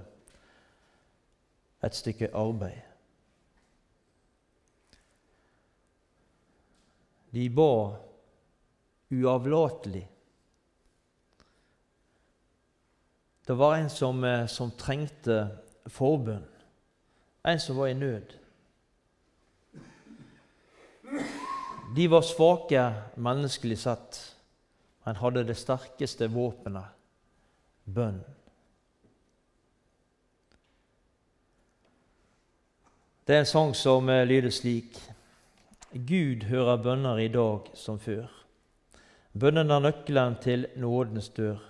et 1.86 1.98
stykke 1.98 2.32
arbeid. 2.34 2.82
De 7.36 7.46
ba 7.54 7.70
uavlatelig. 9.14 10.06
Det 13.46 13.54
var 13.54 13.76
en 13.78 13.90
som, 13.90 14.24
eh, 14.24 14.48
som 14.48 14.72
trengte 14.72 15.38
forbønn, 15.86 16.48
en 17.46 17.60
som 17.60 17.78
var 17.78 17.88
i 17.88 17.94
nød. 17.94 18.34
De 21.96 22.08
var 22.08 22.22
svake 22.22 22.94
menneskelig 23.16 23.78
sett, 23.80 24.18
men 25.04 25.16
hadde 25.16 25.46
det 25.48 25.56
sterkeste 25.56 26.28
våpenet 26.28 26.92
bønn. 27.86 28.18
Det 33.24 33.38
er 33.38 33.46
en 33.46 33.48
sang 33.48 33.72
som 33.80 34.10
eh, 34.12 34.26
lyder 34.28 34.52
slik.: 34.52 35.00
Gud 35.94 36.44
hører 36.50 36.84
bønner 36.84 37.22
i 37.24 37.30
dag 37.32 37.72
som 37.80 38.00
før. 38.00 38.28
Bønnen 39.32 39.72
er 39.72 39.88
nøkkelen 39.88 40.36
til 40.44 40.68
nådens 40.76 41.32
dør. 41.38 41.64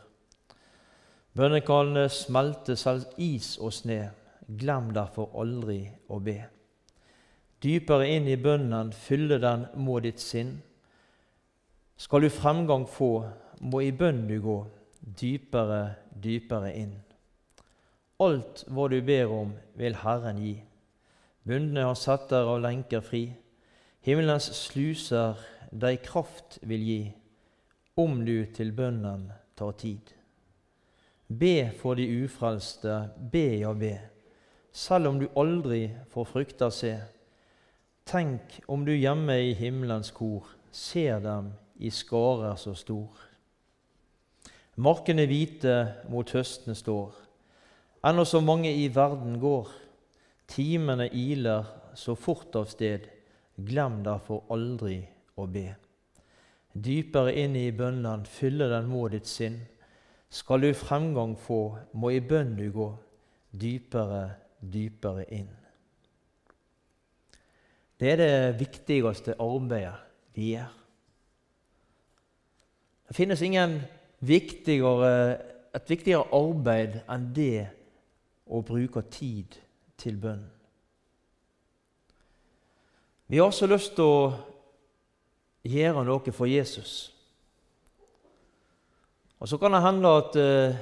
Bønnen 1.37 1.61
kan 1.61 2.01
smelte 2.09 2.75
selv 2.75 3.05
is 3.21 3.59
og 3.61 3.77
sne. 3.77 4.01
Glem 4.47 4.89
derfor 4.97 5.37
aldri 5.37 5.83
å 6.09 6.17
be. 6.17 6.39
Dypere 7.65 8.05
inn 8.13 8.27
i 8.29 8.37
bønnen, 8.37 8.91
fylle 8.93 9.39
den 9.41 9.65
må 9.81 9.97
ditt 10.03 10.21
sinn. 10.21 10.59
Skal 11.97 12.21
du 12.21 12.29
fremgang 12.29 12.83
få, 12.85 13.25
må 13.65 13.81
i 13.81 13.93
bønn 13.95 14.27
du 14.29 14.35
gå, 14.43 14.57
dypere, 15.01 15.95
dypere 16.21 16.69
inn. 16.77 16.93
Alt 18.21 18.61
hva 18.69 18.85
du 18.91 18.99
ber 19.07 19.33
om, 19.33 19.55
vil 19.79 19.97
Herren 20.03 20.43
gi. 20.43 20.59
Bundne 21.45 21.87
har 21.87 21.97
setter 21.97 22.45
av 22.51 22.61
lenker 22.61 23.01
fri. 23.05 23.23
Himmelens 24.05 24.51
sluser 24.59 25.41
deg 25.73 26.03
kraft 26.05 26.59
vil 26.61 26.85
gi, 26.85 27.01
om 27.97 28.21
du 28.27 28.45
til 28.53 28.75
bønnen 28.77 29.31
tar 29.57 29.73
tid. 29.81 30.13
Be 31.27 31.71
for 31.81 31.97
de 31.97 32.05
ufrelste, 32.21 32.99
be 33.17 33.47
ja, 33.63 33.73
be, 33.73 33.95
selv 34.69 35.09
om 35.09 35.19
du 35.19 35.25
aldri 35.33 35.87
får 36.13 36.29
frukter 36.29 36.73
se. 36.73 36.93
Tenk 38.05 38.59
om 38.69 38.83
du 38.85 38.91
hjemme 38.93 39.33
i 39.41 39.53
himmelens 39.57 40.11
kor 40.13 40.45
ser 40.69 41.23
dem 41.23 41.47
i 41.81 41.89
skarer 41.89 42.53
så 42.61 42.75
stor. 42.77 43.09
Markene 44.77 45.25
hvite 45.25 45.73
mot 46.13 46.29
høstene 46.35 46.75
står, 46.77 47.15
ennå 48.05 48.27
så 48.29 48.43
mange 48.45 48.69
i 48.77 48.85
verden 48.93 49.39
går. 49.41 49.73
Timene 50.45 51.09
iler 51.09 51.65
så 51.97 52.13
fort 52.13 52.53
av 52.59 52.69
sted, 52.69 53.09
glem 53.57 54.03
derfor 54.05 54.45
aldri 54.53 54.99
å 55.41 55.49
be. 55.49 55.65
Dypere 56.77 57.33
inn 57.41 57.57
i 57.57 57.71
bønnen, 57.73 58.29
fylle 58.29 58.69
den 58.69 58.85
må 58.91 59.07
ditt 59.09 59.25
sinn. 59.25 59.57
Skal 60.29 60.61
du 60.61 60.73
fremgang 60.77 61.33
få, 61.39 61.61
må 61.97 62.13
i 62.13 62.21
bønn 62.21 62.53
du 62.59 62.67
gå, 62.69 62.89
dypere, 63.49 64.27
dypere 64.61 65.25
inn. 65.33 65.53
Det 67.99 68.11
er 68.11 68.19
det 68.19 68.59
viktigste 68.59 69.37
arbeidet 69.39 69.95
vi 70.35 70.51
gjør. 70.53 70.71
Det 73.07 73.15
finnes 73.15 73.41
ingen 73.41 73.77
viktigere, 74.19 75.37
et 75.75 75.89
viktigere 75.89 76.25
arbeid 76.35 76.99
enn 77.11 77.29
det 77.35 77.67
å 78.45 78.61
bruke 78.65 79.05
tid 79.13 79.55
til 80.01 80.17
bønn. 80.19 80.43
Vi 83.27 83.39
har 83.39 83.49
også 83.49 83.69
lyst 83.69 83.95
til 83.97 84.05
å 84.05 84.33
gjøre 85.65 86.03
noe 86.05 86.33
for 86.33 86.49
Jesus. 86.49 87.11
Og 89.39 89.49
Så 89.49 89.57
kan 89.57 89.73
det 89.73 89.81
hende 89.81 90.11
at 90.17 90.35
uh, 90.37 90.75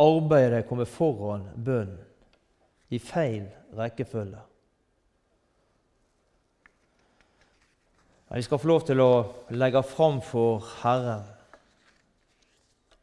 arbeidet 0.00 0.66
kommer 0.68 0.88
foran 0.88 1.44
bønn 1.56 1.92
i 2.90 2.98
feil 2.98 3.46
rekkefølge. 3.76 4.40
Vi 8.34 8.42
skal 8.42 8.58
få 8.62 8.68
lov 8.70 8.84
til 8.86 9.00
å 9.02 9.12
legge 9.58 9.80
fram 9.82 10.20
for 10.22 10.62
Herren 10.84 11.24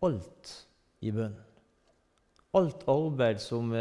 alt 0.08 0.54
i 1.04 1.12
bønn. 1.12 1.36
Alt 2.56 2.86
arbeid 2.88 3.42
som, 3.44 3.74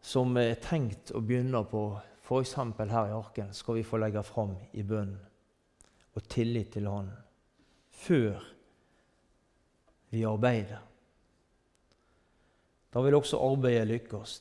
som 0.00 0.40
er 0.40 0.56
tenkt 0.64 1.12
å 1.12 1.20
begynne 1.20 1.60
på, 1.68 1.84
f.eks. 2.24 2.54
her 2.56 3.10
i 3.10 3.18
arken, 3.18 3.52
skal 3.52 3.76
vi 3.76 3.84
få 3.84 4.00
legge 4.00 4.24
fram 4.24 4.56
i 4.72 4.86
bønn 4.86 5.12
og 6.14 6.26
tillit 6.30 6.72
til 6.72 6.88
Han 6.88 7.12
før 7.92 8.40
vi 10.14 10.24
arbeider. 10.24 10.80
Da 12.94 13.02
vil 13.02 13.20
også 13.20 13.44
arbeidet 13.44 13.90
lykkes. 13.90 14.34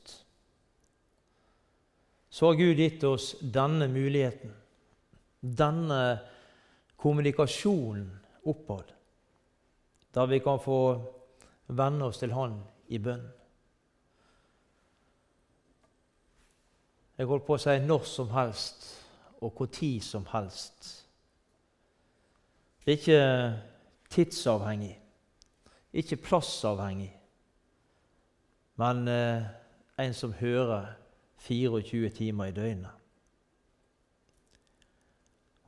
Så 2.33 2.47
har 2.47 2.57
Gud 2.57 2.79
gitt 2.79 3.03
oss 3.03 3.33
denne 3.41 3.91
muligheten 3.91 4.62
denne 5.43 6.19
kommunikasjonen 6.97 8.19
oppad, 8.45 8.93
der 10.13 10.25
vi 10.25 10.39
kan 10.39 10.59
få 10.59 10.79
vende 11.67 12.05
oss 12.05 12.17
til 12.17 12.33
Han 12.33 12.61
i 12.87 12.99
bønn. 12.99 13.25
Jeg 17.17 17.27
holdt 17.29 17.45
på 17.45 17.57
å 17.57 17.61
si 17.61 17.75
når 17.83 18.07
som 18.09 18.31
helst 18.33 18.87
og 19.43 19.59
når 19.59 20.01
som 20.01 20.25
helst. 20.31 20.87
Det 22.83 22.93
er 22.93 22.97
ikke 22.97 23.59
tidsavhengig, 24.09 24.95
ikke 25.93 26.17
plassavhengig, 26.23 27.13
men 28.75 29.07
eh, 29.07 29.45
en 29.99 30.13
som 30.13 30.33
hører 30.33 30.95
24 31.37 32.09
timer 32.09 32.45
i 32.45 32.55
døgnet. 32.55 33.02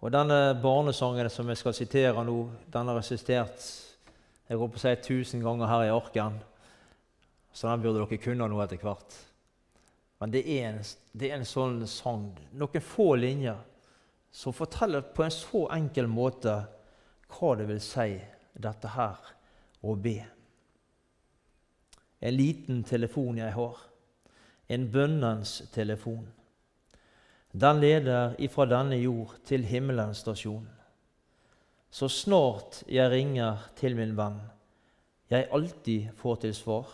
Og 0.06 0.12
denne 0.14 0.54
barnesangen 0.62 1.32
som 1.34 1.48
jeg 1.50 1.58
skal 1.58 1.74
sitere 1.74 2.24
nå, 2.28 2.36
den 2.70 2.92
har 2.92 3.00
jeg 3.02 3.16
sitert 3.16 3.64
jeg 4.46 4.60
håper 4.62 4.78
å 4.78 4.82
si 4.84 4.92
tusen 5.02 5.42
ganger 5.42 5.66
her 5.72 5.88
i 5.88 5.94
arken. 5.94 6.36
Så 7.50 7.66
den 7.66 7.82
burde 7.82 8.04
dere 8.04 8.20
kunne 8.22 8.46
nå 8.52 8.60
etter 8.62 8.78
hvert. 8.84 9.16
Men 10.22 10.34
det 10.36 10.44
er, 10.46 10.68
en, 10.70 10.84
det 11.18 11.32
er 11.32 11.40
en 11.40 11.48
sånn 11.50 11.80
sang, 11.90 12.28
noen 12.54 12.86
få 12.86 13.16
linjer, 13.18 13.58
som 14.30 14.54
forteller 14.54 15.02
på 15.16 15.26
en 15.26 15.34
så 15.34 15.64
enkel 15.74 16.06
måte 16.12 16.54
hva 17.34 17.56
det 17.58 17.66
vil 17.72 17.82
si, 17.82 18.20
dette 18.54 18.94
her 18.94 19.34
å 19.82 19.96
be. 19.98 20.20
En 22.22 22.38
liten 22.38 22.86
telefon 22.86 23.42
jeg 23.42 23.58
har, 23.58 23.82
en 24.70 24.88
bønnens 24.94 25.58
telefon. 25.74 26.28
Den 27.56 27.80
leder 27.80 28.34
ifra 28.44 28.66
denne 28.68 28.98
jord 29.00 29.38
til 29.48 29.64
himmelens 29.64 30.26
stasjon. 30.26 30.66
Så 31.88 32.10
snart 32.12 32.82
jeg 32.92 33.08
ringer 33.14 33.62
til 33.80 33.94
min 33.96 34.12
venn, 34.18 34.42
jeg 35.32 35.48
alltid 35.56 36.10
får 36.20 36.42
til 36.44 36.56
svar. 36.58 36.90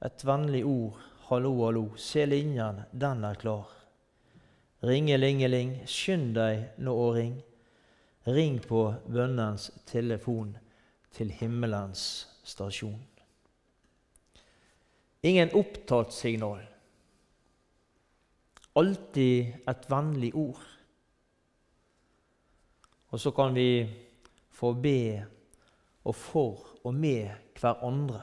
Et 0.00 0.24
vennlig 0.24 0.62
ord, 0.64 0.96
hallo, 1.28 1.50
hallo, 1.66 1.82
se 2.00 2.24
linjen, 2.24 2.80
den 2.96 3.26
er 3.28 3.36
klar. 3.36 3.68
Ringelingeling, 4.88 5.74
skynd 5.84 6.32
deg 6.38 6.80
nå 6.80 6.96
å 6.96 7.12
ring. 7.18 7.36
Ring 8.24 8.56
på 8.64 8.86
bønnens 9.04 9.68
telefon 9.90 10.56
til 11.12 11.28
himmelens 11.42 12.08
stasjon. 12.40 13.04
Ingen 15.28 15.52
opptattsignal 15.52 16.64
alltid 18.78 19.68
et 19.68 19.86
vennlig 19.90 20.32
ord. 20.38 20.64
Og 23.10 23.20
så 23.20 23.32
kan 23.34 23.54
vi 23.56 23.88
få 24.52 24.72
be 24.72 25.24
og 26.04 26.14
for 26.16 26.66
og 26.84 26.94
med 26.94 27.30
hverandre, 27.58 28.22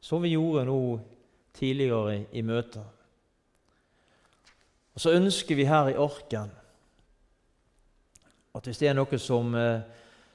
som 0.00 0.22
vi 0.22 0.34
gjorde 0.34 0.64
nå 0.68 0.80
tidligere 1.56 2.20
i 2.32 2.42
møtet. 2.42 2.84
Og 4.94 5.00
Så 5.00 5.12
ønsker 5.12 5.56
vi 5.56 5.64
her 5.68 5.88
i 5.88 5.96
Orken 5.96 6.52
at 8.56 8.64
hvis 8.64 8.78
det 8.80 8.88
er 8.88 8.96
noe 8.96 9.18
som, 9.20 9.54
eh, 9.54 9.82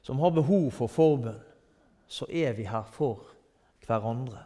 som 0.05 0.19
har 0.19 0.29
behov 0.29 0.71
for 0.71 0.87
forbønn, 0.87 1.39
så 2.07 2.27
er 2.29 2.53
vi 2.53 2.67
her 2.69 2.83
for 2.83 3.25
hverandre. 3.87 4.43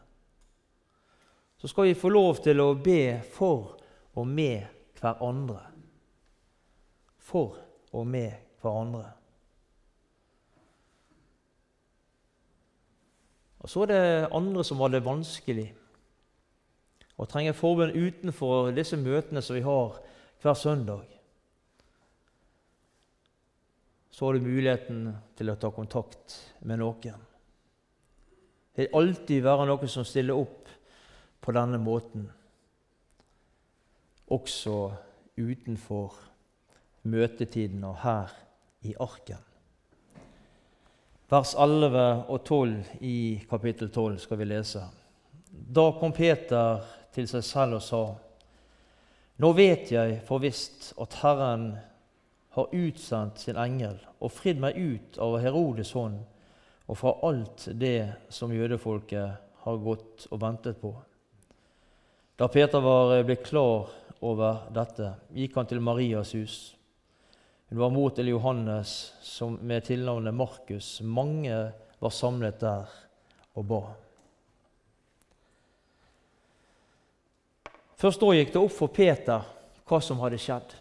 Så 1.58 1.68
skal 1.68 1.84
vi 1.84 1.94
få 1.94 2.10
lov 2.10 2.40
til 2.44 2.62
å 2.62 2.76
be 2.80 3.22
for 3.34 3.76
og 4.16 4.28
med 4.28 4.66
hverandre. 5.00 5.60
For 7.20 7.58
og 7.92 8.08
med 8.08 8.32
hverandre. 8.62 9.06
Og 13.60 13.70
Så 13.70 13.82
er 13.82 13.86
det 13.86 14.28
andre 14.32 14.64
som 14.64 14.78
har 14.78 14.94
det 14.94 15.06
vanskelig 15.06 15.74
og 17.18 17.30
trenger 17.30 17.56
forbund 17.56 17.96
utenfor 17.96 18.72
disse 18.76 18.98
møtene 19.00 19.42
som 19.42 19.56
vi 19.56 19.64
har 19.66 19.96
hver 20.44 20.54
søndag. 20.54 21.06
Så 24.12 24.26
har 24.26 24.34
du 24.34 24.46
muligheten 24.46 25.16
til 25.36 25.50
å 25.50 25.56
ta 25.60 25.72
kontakt 25.72 26.36
med 26.62 26.80
noen. 26.80 27.24
Det 28.76 28.86
vil 28.86 28.98
alltid 29.00 29.44
være 29.44 29.66
noen 29.68 29.92
som 29.92 30.06
stiller 30.08 30.38
opp 30.38 30.70
på 31.42 31.56
denne 31.56 31.80
måten 31.82 32.30
også 34.32 34.92
utenfor 35.38 36.16
møtetiden 37.04 37.84
og 37.84 38.00
her 38.02 38.32
i 38.82 38.96
arken. 39.00 39.42
Vers 41.30 41.56
11 41.58 42.26
og 42.30 42.44
12 42.44 43.02
i 43.02 43.18
kapittel 43.50 43.90
12 43.90 44.20
skal 44.20 44.38
vi 44.38 44.46
lese. 44.46 44.84
Da 45.50 45.90
kom 46.00 46.14
Peter 46.14 46.84
til 47.14 47.28
seg 47.28 47.44
selv 47.44 47.80
og 47.80 47.82
sa:" 47.82 48.04
Nå 49.38 49.52
vet 49.52 49.92
jeg 49.92 50.22
for 50.24 50.40
visst 50.40 50.94
at 51.02 51.18
Herren 51.22 51.76
har 52.56 52.72
utsendt 52.72 53.40
sin 53.40 53.58
engel 53.60 53.98
og 54.20 54.32
fridd 54.32 54.62
meg 54.64 54.78
ut 54.78 55.18
av 55.20 55.40
Herodes 55.44 55.92
hånd 55.92 56.22
og 56.88 56.98
fra 56.98 57.12
alt 57.28 57.68
det 57.74 58.14
som 58.30 58.54
jødefolket 58.54 59.36
har 59.66 59.78
gått 59.84 60.28
og 60.32 60.42
ventet 60.42 60.78
på. 60.80 60.94
Da 62.38 62.48
Peter 62.48 62.80
var 62.80 63.24
blitt 63.24 63.44
klar 63.44 63.90
over 64.22 64.68
dette, 64.74 65.12
gikk 65.36 65.58
han 65.58 65.68
til 65.70 65.84
Marias 65.84 66.34
hus. 66.38 66.56
Hun 67.70 67.82
var 67.82 67.94
mor 67.94 68.14
til 68.16 68.30
Johannes 68.30 68.94
som 69.26 69.58
med 69.62 69.88
tilnavnet 69.88 70.34
Markus. 70.34 71.02
Mange 71.02 71.56
var 72.00 72.14
samlet 72.14 72.60
der 72.62 72.92
og 73.56 73.66
ba. 73.68 73.82
Først 77.96 78.22
da 78.22 78.34
gikk 78.36 78.52
det 78.54 78.62
opp 78.62 78.76
for 78.76 78.94
Peter 78.94 79.46
hva 79.86 80.02
som 80.04 80.20
hadde 80.22 80.40
skjedd. 80.42 80.74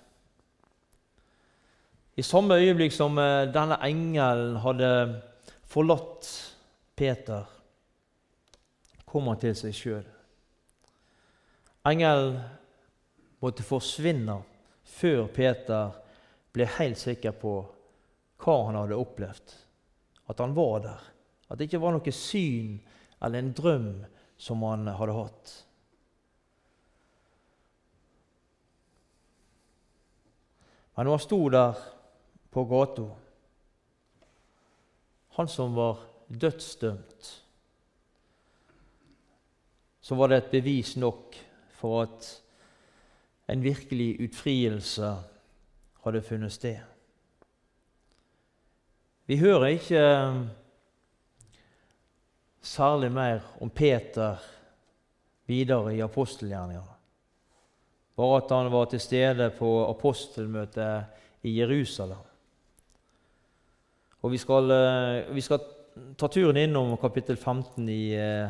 I 2.15 2.23
samme 2.23 2.59
øyeblikk 2.61 2.93
som 2.95 3.19
eh, 3.19 3.51
denne 3.51 3.79
engelen 3.83 4.59
hadde 4.63 4.91
forlatt 5.67 6.29
Peter, 6.95 7.49
kom 9.05 9.27
han 9.31 9.41
til 9.43 9.57
seg 9.59 9.75
sjøl. 9.75 10.05
Engelen 11.91 12.39
måtte 13.45 13.67
forsvinne 13.67 14.39
før 14.85 15.27
Peter 15.33 15.93
ble 16.55 16.67
helt 16.79 17.01
sikker 17.01 17.35
på 17.37 17.55
hva 18.45 18.57
han 18.69 18.79
hadde 18.79 18.99
opplevd. 19.01 19.55
At 20.31 20.41
han 20.41 20.57
var 20.57 20.81
der. 20.85 21.05
At 21.49 21.59
det 21.59 21.69
ikke 21.69 21.83
var 21.83 21.95
noe 21.97 22.15
syn 22.15 22.79
eller 23.21 23.41
en 23.41 23.55
drøm 23.57 23.89
som 24.41 24.65
han 24.67 24.89
hadde 24.89 25.17
hatt. 25.17 25.53
Men 30.95 31.09
når 31.09 31.17
han 31.17 31.25
sto 31.25 31.41
der 31.51 31.81
på 32.55 32.65
gata, 32.71 33.09
han 35.35 35.49
som 35.51 35.75
var 35.75 36.05
dødsdømt, 36.29 37.31
så 40.05 40.15
var 40.15 40.31
det 40.31 40.39
et 40.39 40.53
bevis 40.53 40.95
nok 41.01 41.35
for 41.81 42.05
at 42.05 42.29
en 43.49 43.63
virkelig 43.63 44.21
utfrielse 44.25 45.15
hadde 46.05 46.23
funnet 46.23 46.53
sted. 46.53 46.81
Vi 49.27 49.37
hører 49.41 49.73
ikke 49.73 50.01
eh, 50.01 50.41
særlig 52.61 53.13
mer 53.13 53.45
om 53.61 53.71
Peter 53.71 54.37
videre 55.49 55.95
i 55.97 56.03
apostelgjerningene. 56.05 56.93
Bare 58.17 58.37
at 58.43 58.53
han 58.53 58.71
var 58.73 58.85
til 58.91 59.01
stede 59.01 59.51
på 59.59 59.71
apostelmøtet 59.89 61.05
i 61.43 61.59
Jerusalem. 61.59 62.21
Og 64.23 64.31
Vi 64.33 64.39
skal, 64.39 64.71
eh, 64.71 65.35
vi 65.35 65.41
skal 65.41 65.61
ta 66.17 66.29
turen 66.29 66.57
innom 66.57 66.97
kapittel 66.97 67.37
15 67.37 67.89
i, 67.89 68.15
eh, 68.15 68.49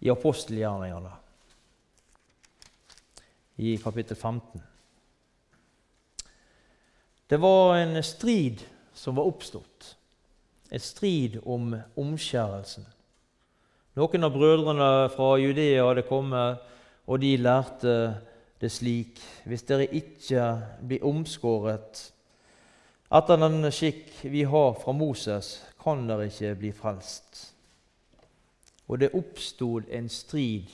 i 0.00 0.10
apostelgjerningene, 0.10 1.10
i 3.56 3.76
kapittel 3.76 4.16
15. 4.16 4.62
Det 7.26 7.40
var 7.40 7.76
en 7.76 8.02
strid 8.02 8.64
som 8.94 9.16
var 9.16 9.28
oppstått, 9.30 9.96
en 10.70 10.80
strid 10.80 11.38
om 11.44 11.74
omskjærelsen. 11.96 12.86
Noen 13.94 14.26
av 14.26 14.34
brødrene 14.34 14.90
fra 15.14 15.34
Judea 15.38 15.86
hadde 15.86 16.06
kommet, 16.08 16.62
og 17.06 17.20
de 17.22 17.36
lærte 17.36 17.94
det 18.60 18.70
slik 18.72 19.20
Hvis 19.44 19.66
dere 19.68 19.86
ikke 19.92 20.44
blir 20.86 21.04
omskåret 21.04 22.00
etter 23.14 23.38
den 23.38 23.68
skikk 23.70 24.24
vi 24.32 24.42
har 24.48 24.72
fra 24.80 24.92
Moses, 24.96 25.60
kan 25.78 26.06
dere 26.08 26.26
ikke 26.30 26.54
bli 26.58 26.70
frelst. 26.74 27.52
Og 28.88 28.98
det 29.00 29.12
oppstod 29.14 29.86
en 29.92 30.08
strid, 30.08 30.72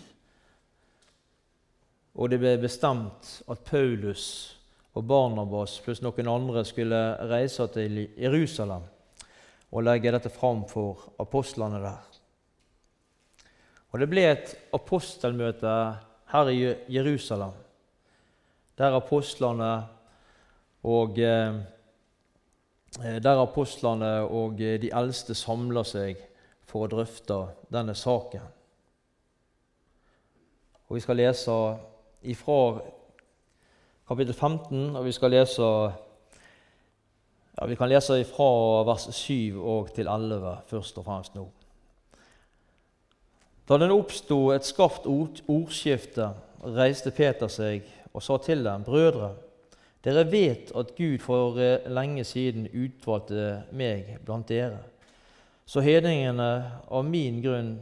og 2.21 2.29
det 2.29 2.37
ble 2.43 2.57
bestemt 2.61 3.39
at 3.49 3.63
Paulus 3.65 4.25
og 4.93 5.07
Barnabas 5.09 5.79
pluss 5.81 6.03
noen 6.05 6.29
andre 6.29 6.67
skulle 6.69 6.99
reise 7.31 7.65
til 7.73 8.03
Jerusalem 8.21 8.85
og 9.71 9.87
legge 9.87 10.13
dette 10.13 10.33
fram 10.35 10.67
for 10.69 11.15
apostlene 11.23 11.81
der. 11.81 12.07
Og 13.91 13.99
Det 13.99 14.09
ble 14.11 14.27
et 14.29 14.53
apostelmøte 14.75 15.75
her 16.31 16.49
i 16.53 16.61
Jerusalem, 16.93 17.55
der 18.79 18.99
apostlene 18.99 19.71
og 20.87 21.19
eh, 21.19 21.57
der 23.01 23.43
apostlene 23.43 24.13
og 24.27 24.59
de 24.59 24.91
eldste 24.93 25.35
samler 25.35 25.87
seg 25.87 26.21
for 26.67 26.85
å 26.85 26.91
drøfte 26.91 27.39
denne 27.73 27.95
saken. 27.95 28.45
Og 30.89 30.99
Vi 30.99 31.03
skal 31.03 31.23
lese 31.23 31.55
ifra 32.23 32.81
kapittel 34.09 34.35
15, 34.35 34.97
og 34.97 35.05
vi 35.05 35.13
skal 35.13 35.31
lese 35.31 35.63
ja, 35.63 35.91
Vi 37.67 37.77
kan 37.77 37.89
lese 37.89 38.25
fra 38.25 38.83
vers 38.89 39.09
7 39.15 39.61
og 39.61 39.93
til 39.95 40.07
11 40.07 40.57
først 40.67 40.99
og 40.99 41.05
fremst 41.05 41.35
nå. 41.35 41.49
Da 43.69 43.79
den 43.79 43.95
oppsto 43.95 44.51
et 44.51 44.67
skarpt 44.67 45.07
ord, 45.07 45.43
ordskifte, 45.49 46.33
reiste 46.65 47.11
Peter 47.11 47.49
seg 47.49 47.83
og 48.15 48.23
sa 48.23 48.39
til 48.43 48.65
dem, 48.65 48.85
brødre, 48.85 49.35
dere 50.05 50.33
vet 50.33 50.73
at 50.75 50.97
Gud 50.97 51.19
for 51.19 51.61
eh, 51.61 51.87
lenge 51.87 52.25
siden 52.25 52.67
utvalgte 52.73 53.63
meg 53.73 54.17
blant 54.25 54.49
dere 54.49 54.81
så 55.71 55.83
hedningene 55.87 56.51
av 56.91 57.07
min 57.07 57.39
grunn 57.45 57.75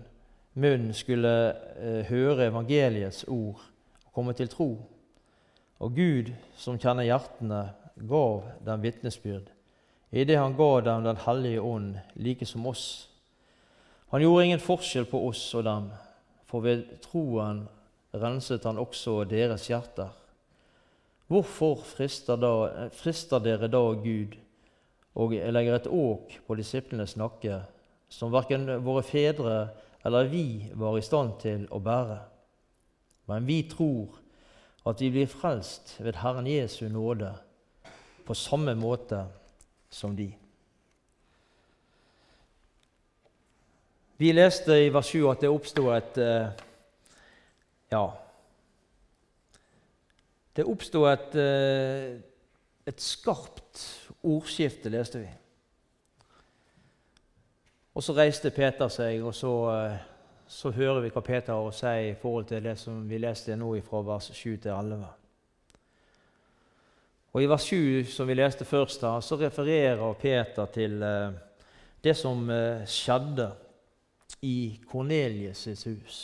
munn 0.60 0.90
skulle 0.96 1.34
eh, 1.80 2.02
høre 2.10 2.50
evangeliets 2.50 3.24
ord 3.32 3.62
komme 4.18 4.34
til 4.34 4.50
tro. 4.50 4.72
Og 5.78 5.94
Gud, 5.94 6.32
som 6.58 6.78
kjenner 6.80 7.06
hjertene, 7.06 7.68
gav 8.10 8.42
dem 8.66 8.82
vitnesbyrd, 8.82 9.46
idet 10.10 10.38
han 10.38 10.56
ga 10.58 10.80
dem 10.82 11.04
Den 11.06 11.20
hellige 11.22 11.62
ånd, 11.62 11.98
like 12.14 12.46
som 12.46 12.66
oss. 12.66 13.08
Han 14.10 14.22
gjorde 14.22 14.44
ingen 14.44 14.62
forskjell 14.62 15.06
på 15.06 15.20
oss 15.28 15.42
og 15.54 15.64
dem, 15.64 15.90
for 16.50 16.64
ved 16.64 16.86
troen 17.04 17.66
renset 18.14 18.64
han 18.64 18.80
også 18.80 19.22
deres 19.28 19.68
hjerter. 19.68 20.10
Hvorfor 21.28 21.84
frister, 21.84 22.40
da, 22.40 22.88
frister 22.96 23.42
dere 23.44 23.68
da 23.68 23.82
Gud 24.00 24.34
og 25.14 25.34
legger 25.34 25.76
et 25.76 25.90
åk 25.92 26.38
på 26.46 26.56
disiplenes 26.56 27.18
nakke 27.20 27.60
som 28.08 28.32
verken 28.32 28.64
våre 28.82 29.04
fedre 29.04 29.58
eller 30.08 30.32
vi 30.32 30.70
var 30.72 30.96
i 30.96 31.04
stand 31.04 31.36
til 31.42 31.66
å 31.70 31.82
bære. 31.84 32.18
Men 33.28 33.46
vi 33.46 33.62
tror 33.70 34.18
at 34.88 35.00
vi 35.00 35.10
blir 35.12 35.28
frelst 35.28 35.98
ved 36.00 36.20
Herren 36.22 36.46
Jesu 36.46 36.88
nåde 36.88 37.34
på 38.26 38.34
samme 38.34 38.74
måte 38.74 39.26
som 39.90 40.16
de. 40.16 40.30
Vi 44.18 44.32
leste 44.32 44.74
i 44.82 44.88
vers 44.92 45.12
7 45.12 45.28
at 45.30 45.44
det 45.44 45.50
oppsto 45.52 45.90
et 45.94 46.18
eh, 46.18 46.64
Ja 47.92 48.06
Det 50.56 50.64
oppsto 50.66 51.04
et, 51.06 51.36
eh, 51.38 52.16
et 52.86 53.00
skarpt 53.00 53.84
ordskifte, 54.26 54.90
leste 54.90 55.20
vi. 55.22 55.28
Og 57.94 58.02
Så 58.02 58.12
reiste 58.12 58.50
Peter 58.50 58.88
seg, 58.88 59.22
og 59.22 59.34
så, 59.34 59.52
eh, 59.70 60.17
så 60.48 60.70
hører 60.72 61.02
vi 61.04 61.10
hva 61.12 61.20
Peter 61.24 61.52
har 61.52 61.66
å 61.68 61.72
si 61.74 61.94
i 62.08 62.14
forhold 62.16 62.48
til 62.48 62.64
det 62.64 62.78
som 62.80 63.02
vi 63.08 63.20
leste 63.20 63.56
nå 63.56 63.68
fra 63.84 64.00
vers 64.06 64.30
7 64.32 64.56
til 64.56 64.72
11. 64.72 65.04
Og 67.36 67.44
I 67.44 67.48
vers 67.50 67.66
7, 67.68 68.08
som 68.08 68.26
vi 68.26 68.36
leste 68.38 68.64
først, 68.64 69.02
da, 69.04 69.18
så 69.20 69.36
refererer 69.36 70.16
Peter 70.18 70.70
til 70.72 71.02
eh, 71.04 71.36
det 72.02 72.16
som 72.16 72.48
eh, 72.50 72.86
skjedde 72.88 73.50
i 74.48 74.80
Kornelius' 74.88 75.84
hus. 75.84 76.22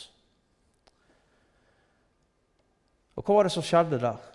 Og 3.15 3.23
hva 3.23 3.37
var 3.37 3.47
det 3.47 3.53
som 3.53 3.63
skjedde 3.63 4.01
der? 4.01 4.25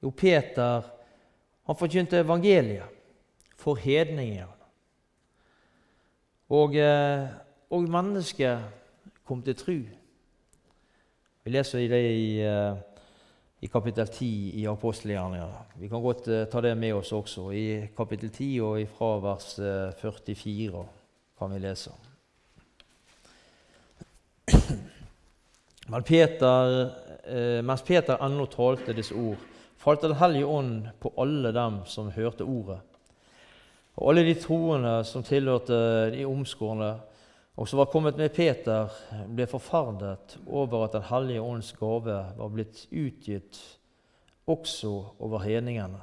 Jo, 0.00 0.14
Peter 0.14 0.86
han 1.66 1.76
forkynte 1.76 2.22
evangeliet 2.22 2.98
for 3.60 3.76
hedningene. 3.78 4.48
Og, 6.50 6.74
eh, 6.74 7.28
og 7.70 7.86
mennesket 7.90 8.58
kom 9.26 9.42
til 9.46 9.54
tru. 9.54 9.78
Vi 11.44 11.52
leser 11.54 11.86
det 11.88 12.00
i, 12.02 12.40
eh, 12.42 12.74
i 13.62 13.66
kapittel 13.70 14.06
10 14.06 14.26
i 14.60 14.66
apostelgjerningene. 14.66 15.78
Vi 15.78 15.88
kan 15.88 16.02
godt 16.02 16.28
uh, 16.28 16.44
ta 16.50 16.60
det 16.60 16.76
med 16.76 16.94
oss 16.94 17.12
også. 17.12 17.50
I 17.52 17.88
kapittel 17.96 18.30
10 18.30 18.60
og 18.60 18.88
fra 18.96 19.18
vers 19.20 19.58
uh, 19.58 19.92
44 20.00 20.84
kan 21.38 21.52
vi 21.52 21.58
lese. 21.58 21.90
Men 25.90 26.02
Peter, 26.02 26.90
mens 27.62 27.82
Peter 27.82 28.20
ennå 28.22 28.46
talte 28.46 28.94
disse 28.94 29.14
ord, 29.14 29.38
falt 29.76 30.02
Den 30.02 30.14
hellige 30.14 30.46
ånd 30.46 30.88
på 31.00 31.12
alle 31.18 31.52
dem 31.52 31.80
som 31.86 32.10
hørte 32.14 32.44
ordet. 32.44 32.78
Og 33.96 34.10
alle 34.10 34.24
de 34.24 34.34
troende 34.38 35.04
som 35.04 35.22
tilhørte 35.26 36.10
de 36.14 36.24
omskårne, 36.24 36.94
og 37.56 37.68
som 37.68 37.80
var 37.80 37.90
kommet 37.92 38.16
med 38.16 38.32
Peter, 38.32 38.92
ble 39.28 39.46
forferdet 39.50 40.36
over 40.46 40.86
at 40.86 40.94
Den 40.96 41.08
hellige 41.10 41.42
ånds 41.42 41.72
gave 41.76 42.16
var 42.36 42.52
blitt 42.54 42.86
utgitt 42.90 43.58
også 44.50 44.92
over 45.18 45.44
hedningene. 45.44 46.00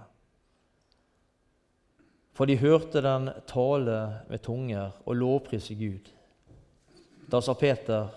For 2.38 2.46
de 2.46 2.60
hørte 2.62 3.02
den 3.02 3.32
tale 3.50 3.98
med 4.30 4.44
tunger 4.46 4.94
og 5.06 5.18
lovprise 5.18 5.76
Gud. 5.76 6.12
Da 7.32 7.42
sa 7.42 7.56
Peter, 7.58 8.12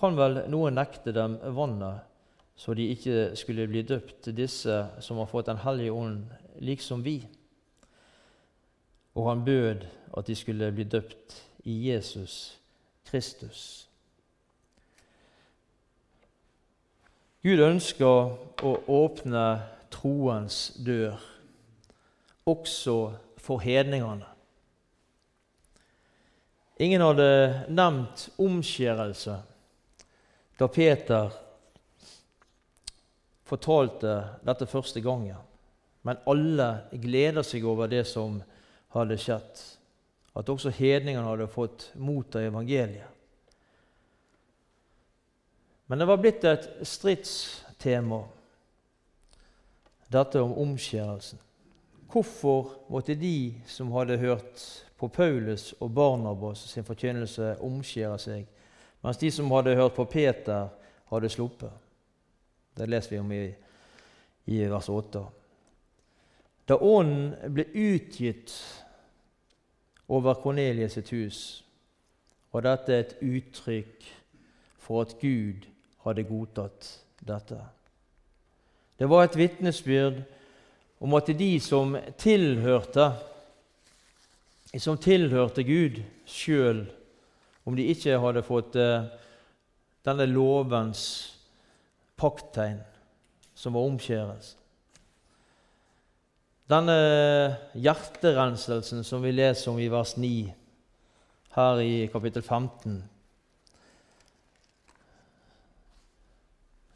kan 0.00 0.16
vel 0.16 0.44
noen 0.48 0.78
nekte 0.78 1.12
dem 1.12 1.34
vannet, 1.56 2.06
så 2.56 2.76
de 2.76 2.86
ikke 2.92 3.34
skulle 3.36 3.66
bli 3.68 3.82
døpt, 3.82 4.30
disse 4.36 4.84
som 5.00 5.18
har 5.18 5.28
fått 5.28 5.46
Den 5.46 5.64
hellige 5.64 5.92
ånd, 5.92 6.24
liksom 6.60 7.02
vi? 7.02 7.24
og 9.14 9.28
han 9.28 9.44
bød 9.44 9.86
at 10.16 10.26
de 10.26 10.34
skulle 10.34 10.72
bli 10.72 10.84
døpt 10.84 11.36
i 11.64 11.76
Jesus 11.90 12.58
Kristus. 13.10 13.88
Gud 17.42 17.60
ønsker 17.64 18.34
å 18.68 18.72
åpne 18.92 19.44
troens 19.92 20.70
dør 20.84 21.16
også 22.48 22.96
for 23.40 23.62
hedningene. 23.64 24.28
Ingen 26.80 27.04
hadde 27.04 27.30
nevnt 27.68 28.28
omskjærelse 28.40 29.36
da 30.60 30.68
Peter 30.68 31.32
fortalte 33.48 34.14
dette 34.44 34.68
første 34.68 35.00
gangen, 35.04 35.36
men 36.04 36.20
alle 36.28 36.68
gleder 36.92 37.44
seg 37.44 37.64
over 37.68 37.88
det 37.90 38.06
som 38.08 38.38
hadde 38.94 39.18
skjedd. 39.20 39.64
At 40.34 40.48
også 40.48 40.70
hedningene 40.70 41.26
hadde 41.26 41.48
fått 41.50 41.90
motta 41.98 42.42
evangeliet. 42.44 43.08
Men 45.90 45.98
det 45.98 46.06
var 46.06 46.20
blitt 46.22 46.44
et 46.46 46.68
stridstema, 46.86 48.20
dette 50.06 50.42
om 50.42 50.52
omskjærelsen. 50.62 51.40
Hvorfor 52.10 52.76
måtte 52.90 53.16
de 53.18 53.54
som 53.66 53.90
hadde 53.94 54.18
hørt 54.18 54.62
på 54.98 55.08
Paulus 55.08 55.72
og 55.80 55.90
Barnabas 55.94 56.62
sin 56.70 56.86
forkynnelse, 56.86 57.56
omskjære 57.66 58.18
seg, 58.22 58.46
mens 59.02 59.18
de 59.18 59.30
som 59.34 59.50
hadde 59.50 59.74
hørt 59.78 59.96
på 59.98 60.06
Peter, 60.10 60.68
hadde 61.10 61.30
sluppet? 61.30 61.74
Det 62.78 62.86
leser 62.86 63.16
vi 63.16 63.20
om 63.22 63.32
i, 63.34 63.42
i 64.46 64.62
vers 64.70 64.88
8. 64.88 65.24
Da 66.70 66.78
Ånden 66.78 67.54
ble 67.54 67.66
utgitt 67.74 68.54
over 70.10 70.34
Kornelius 70.42 70.96
sitt 70.98 71.12
hus, 71.14 71.40
og 72.50 72.64
dette 72.66 72.92
er 72.92 73.04
et 73.04 73.16
uttrykk 73.22 74.08
for 74.82 75.04
at 75.06 75.14
Gud 75.22 75.68
hadde 76.02 76.26
godtatt 76.26 76.88
dette. 77.22 77.58
Det 78.98 79.08
var 79.08 79.24
et 79.24 79.38
vitnesbyrd 79.38 80.22
om 81.00 81.14
at 81.14 81.30
de 81.38 81.52
som 81.62 81.94
tilhørte 82.18 83.12
som 84.78 84.98
tilhørte 84.98 85.64
Gud 85.66 85.98
sjøl, 86.30 86.84
om 87.66 87.74
de 87.74 87.88
ikke 87.90 88.18
hadde 88.22 88.42
fått 88.46 88.76
eh, 88.78 89.08
denne 90.06 90.26
lovens 90.30 91.02
pakttegn, 92.20 92.78
som 93.54 93.74
var 93.74 93.88
omskjærelse. 93.88 94.59
Denne 96.70 97.56
hjerterenselsen 97.74 99.02
som 99.02 99.24
vi 99.24 99.32
leser 99.34 99.72
om 99.72 99.78
i 99.82 99.88
vers 99.90 100.12
9 100.14 100.28
her 101.56 101.80
i 101.82 102.04
kapittel 102.12 102.44
15 102.44 103.00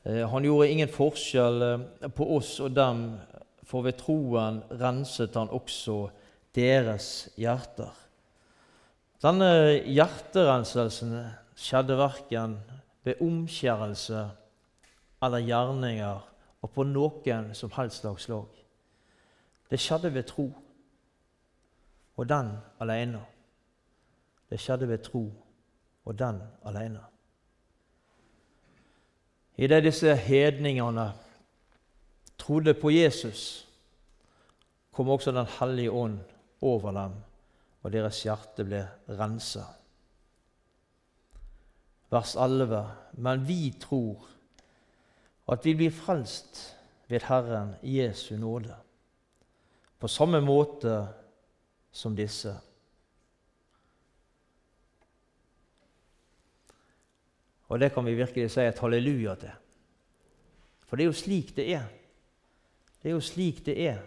eh, 0.04 0.22
Han 0.30 0.46
gjorde 0.46 0.70
ingen 0.70 0.92
forskjell 0.94 1.66
eh, 1.66 2.06
på 2.06 2.28
oss 2.36 2.52
og 2.62 2.70
dem, 2.76 3.02
for 3.66 3.82
ved 3.82 3.98
troen 3.98 4.62
renset 4.78 5.34
han 5.34 5.50
også 5.50 6.04
deres 6.54 7.32
hjerter. 7.34 7.90
Denne 9.24 9.50
hjerterenselsen 9.90 11.18
skjedde 11.58 11.98
verken 11.98 12.60
ved 13.02 13.18
omskjærelse 13.24 14.28
eller 15.24 15.48
gjerninger 15.50 16.28
og 16.62 16.76
på 16.76 16.86
noen 16.86 17.50
som 17.58 17.74
helst 17.74 18.04
slags 18.04 18.30
lag. 18.30 18.63
Det 19.70 19.80
skjedde 19.80 20.14
ved 20.14 20.22
tro, 20.22 20.52
og 22.16 22.28
den 22.28 22.52
alene. 22.80 23.24
Det 24.50 24.60
skjedde 24.60 24.88
ved 24.88 24.98
tro, 24.98 25.32
og 26.04 26.18
den 26.18 26.42
alene. 26.64 27.00
Idet 29.56 29.84
disse 29.84 30.16
hedningene 30.16 31.12
trodde 32.38 32.74
på 32.74 32.90
Jesus, 32.90 33.68
kom 34.92 35.08
også 35.08 35.32
Den 35.32 35.46
hellige 35.60 35.90
ånd 35.90 36.18
over 36.60 36.92
dem, 36.92 37.12
og 37.82 37.92
deres 37.92 38.22
hjerte 38.22 38.64
ble 38.64 38.88
rensa. 39.08 39.64
Vers 42.10 42.36
11.: 42.36 42.86
Men 43.12 43.48
vi 43.48 43.74
tror 43.80 44.26
at 45.48 45.64
vi 45.64 45.74
blir 45.74 45.90
frelst 45.90 46.76
ved 47.08 47.20
Herren 47.28 47.74
Jesu 47.82 48.36
nåde, 48.36 48.76
på 50.04 50.08
samme 50.08 50.36
måte 50.44 51.06
som 51.88 52.12
disse. 52.12 52.50
Og 57.72 57.80
det 57.80 57.88
kan 57.94 58.04
vi 58.04 58.12
virkelig 58.18 58.50
si 58.52 58.66
et 58.68 58.82
halleluja 58.84 59.32
til. 59.40 59.54
For 60.84 61.00
det 61.00 61.06
er 61.06 61.08
jo 61.08 61.16
slik 61.16 61.54
det 61.56 61.66
er. 61.72 61.86
Det 63.00 63.08
er 63.08 63.14
jo 63.16 63.22
slik 63.24 63.62
det 63.64 63.78
er 63.80 64.02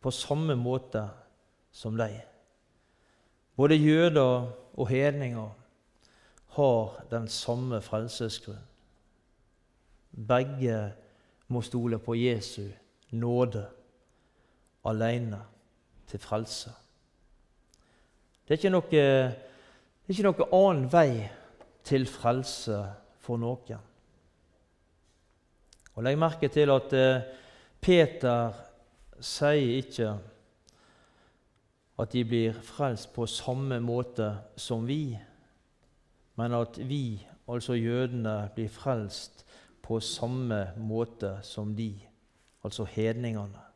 på 0.00 0.14
samme 0.16 0.56
måte 0.56 1.04
som 1.68 2.00
deg. 2.00 2.16
Både 3.60 3.76
jøder 3.76 4.48
og 4.48 4.88
hedninger 4.88 5.52
har 6.56 6.96
den 7.12 7.28
samme 7.28 7.84
frelsesgrunn. 7.84 8.64
Begge 10.16 10.80
må 11.52 11.60
stole 11.68 12.00
på 12.00 12.16
Jesu 12.16 12.70
nåde 13.12 13.68
alene 14.84 15.38
til 16.10 16.20
frelse. 16.20 16.72
Det 18.42 18.54
er 18.54 18.60
ikke 18.60 18.74
noe, 18.74 18.90
det 18.90 20.10
er 20.10 20.12
ikke 20.16 20.26
noe 20.26 20.48
annen 20.58 20.90
vei 20.92 21.22
til 21.86 22.06
frelse 22.10 22.80
for 23.22 23.40
noen. 23.40 23.88
Og 25.92 26.04
Legg 26.04 26.18
merke 26.18 26.48
til 26.48 26.72
at 26.72 26.94
eh, 26.96 27.24
Peter 27.82 28.54
sier 29.22 29.80
ikke 29.82 30.12
at 32.02 32.14
de 32.14 32.22
blir 32.26 32.56
frelst 32.64 33.12
på 33.14 33.26
samme 33.30 33.78
måte 33.84 34.30
som 34.56 34.86
vi, 34.88 35.12
men 36.40 36.56
at 36.56 36.78
vi, 36.88 37.20
altså 37.46 37.76
jødene, 37.76 38.48
blir 38.54 38.72
frelst 38.72 39.44
på 39.82 40.00
samme 40.00 40.64
måte 40.80 41.36
som 41.46 41.76
de, 41.76 41.92
altså 42.64 42.86
hedningene. 42.88 43.71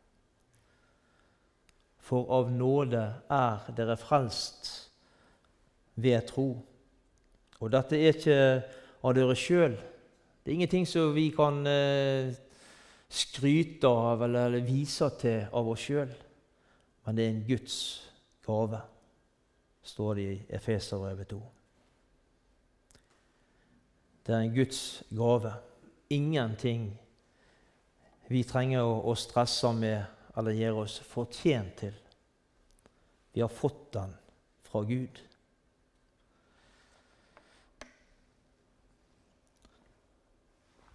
For 2.06 2.28
av 2.30 2.50
nåde 2.54 3.02
er 3.32 3.70
dere 3.74 3.96
frelst 3.98 4.70
ved 5.98 6.28
tro. 6.28 6.50
Og 7.58 7.72
dette 7.72 7.98
er 7.98 8.14
ikke 8.14 8.40
av 9.02 9.14
dere 9.16 9.34
sjøl. 9.38 9.74
Det 10.46 10.52
er 10.52 10.58
ingenting 10.60 10.86
som 10.86 11.10
vi 11.16 11.30
kan 11.34 11.64
eh, 11.66 12.30
skryte 13.10 13.90
av 13.90 14.22
eller, 14.22 14.60
vise 14.62 15.08
til 15.20 15.46
av 15.50 15.72
oss 15.72 15.86
sjøl, 15.88 16.12
men 17.06 17.18
det 17.18 17.24
er 17.24 17.32
en 17.32 17.44
Guds 17.48 17.76
gave, 18.46 18.80
står 19.82 20.14
det 20.18 20.26
i 20.26 20.40
Efeserbrevet 20.58 21.30
2. 21.32 21.40
Det 24.26 24.34
er 24.34 24.42
en 24.42 24.54
Guds 24.54 25.02
gave. 25.10 25.52
Ingenting 26.10 26.88
vi 28.30 28.42
trenger 28.46 28.86
å 28.86 29.14
stresse 29.18 29.70
med 29.74 30.15
eller 30.37 30.57
gjør 30.57 30.83
oss 30.85 30.99
fortjent 31.01 31.79
til. 31.81 31.94
Vi 33.33 33.42
har 33.44 33.53
fått 33.53 33.92
den 33.96 34.12
fra 34.66 34.83
Gud. 34.85 35.20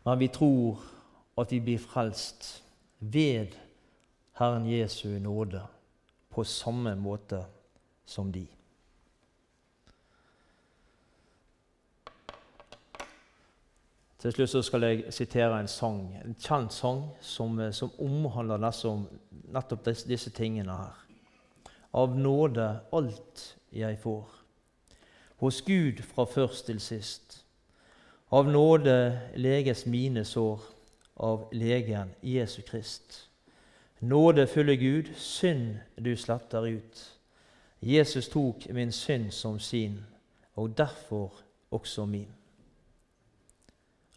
Men 0.03 0.19
vi 0.19 0.29
tror 0.33 0.81
at 1.41 1.51
vi 1.53 1.59
blir 1.61 1.81
frelst 1.81 2.63
ved 2.99 3.53
Herren 4.37 4.65
Jesu 4.69 5.19
nåde 5.21 5.61
på 6.29 6.43
samme 6.43 6.95
måte 6.97 7.43
som 8.05 8.31
de. 8.33 8.47
Til 14.21 14.31
slutt 14.31 14.65
skal 14.65 14.83
jeg 14.83 15.13
sitere 15.13 15.59
en 15.59 15.67
sang, 15.67 16.01
en 16.25 16.35
kjent 16.37 16.73
sang 16.73 17.07
som, 17.25 17.55
som 17.73 17.93
omhandler 17.97 18.61
nesten, 18.61 19.07
nettopp 19.49 19.85
disse, 19.87 20.05
disse 20.09 20.29
tingene 20.29 20.75
her. 20.77 20.99
Av 21.97 22.13
nåde 22.13 22.67
alt 22.93 23.45
jeg 23.73 23.97
får, 24.03 24.27
hos 25.41 25.61
Gud 25.65 26.03
fra 26.05 26.27
først 26.29 26.67
til 26.69 26.79
sist. 26.79 27.39
Av 28.31 28.45
nåde 28.45 28.93
leges 29.41 29.87
mine 29.89 30.21
sår 30.25 30.61
av 31.17 31.47
legen 31.51 32.13
Jesu 32.21 32.61
Krist. 32.61 33.27
Nåde 33.99 34.45
fulle 34.47 34.77
Gud, 34.77 35.09
synd 35.17 35.79
du 35.97 36.13
sletter 36.15 36.69
ut. 36.77 37.01
Jesus 37.81 38.29
tok 38.29 38.69
min 38.69 38.93
synd 38.93 39.31
som 39.31 39.59
sin, 39.59 39.97
og 40.55 40.77
derfor 40.77 41.33
også 41.71 42.05
min. 42.05 42.29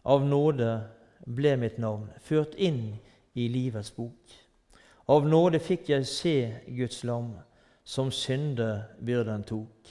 Av 0.05 0.25
nåde 0.25 0.69
ble 1.25 1.55
mitt 1.57 1.77
navn 1.81 2.09
ført 2.21 2.53
inn 2.61 2.97
i 3.33 3.47
livets 3.49 3.89
bok. 3.95 4.35
Av 5.09 5.25
nåde 5.25 5.59
fikk 5.59 5.89
jeg 5.89 6.05
se 6.09 6.35
Guds 6.67 7.03
lam, 7.03 7.31
som 7.83 8.11
syndebyrden 8.13 9.43
tok. 9.45 9.89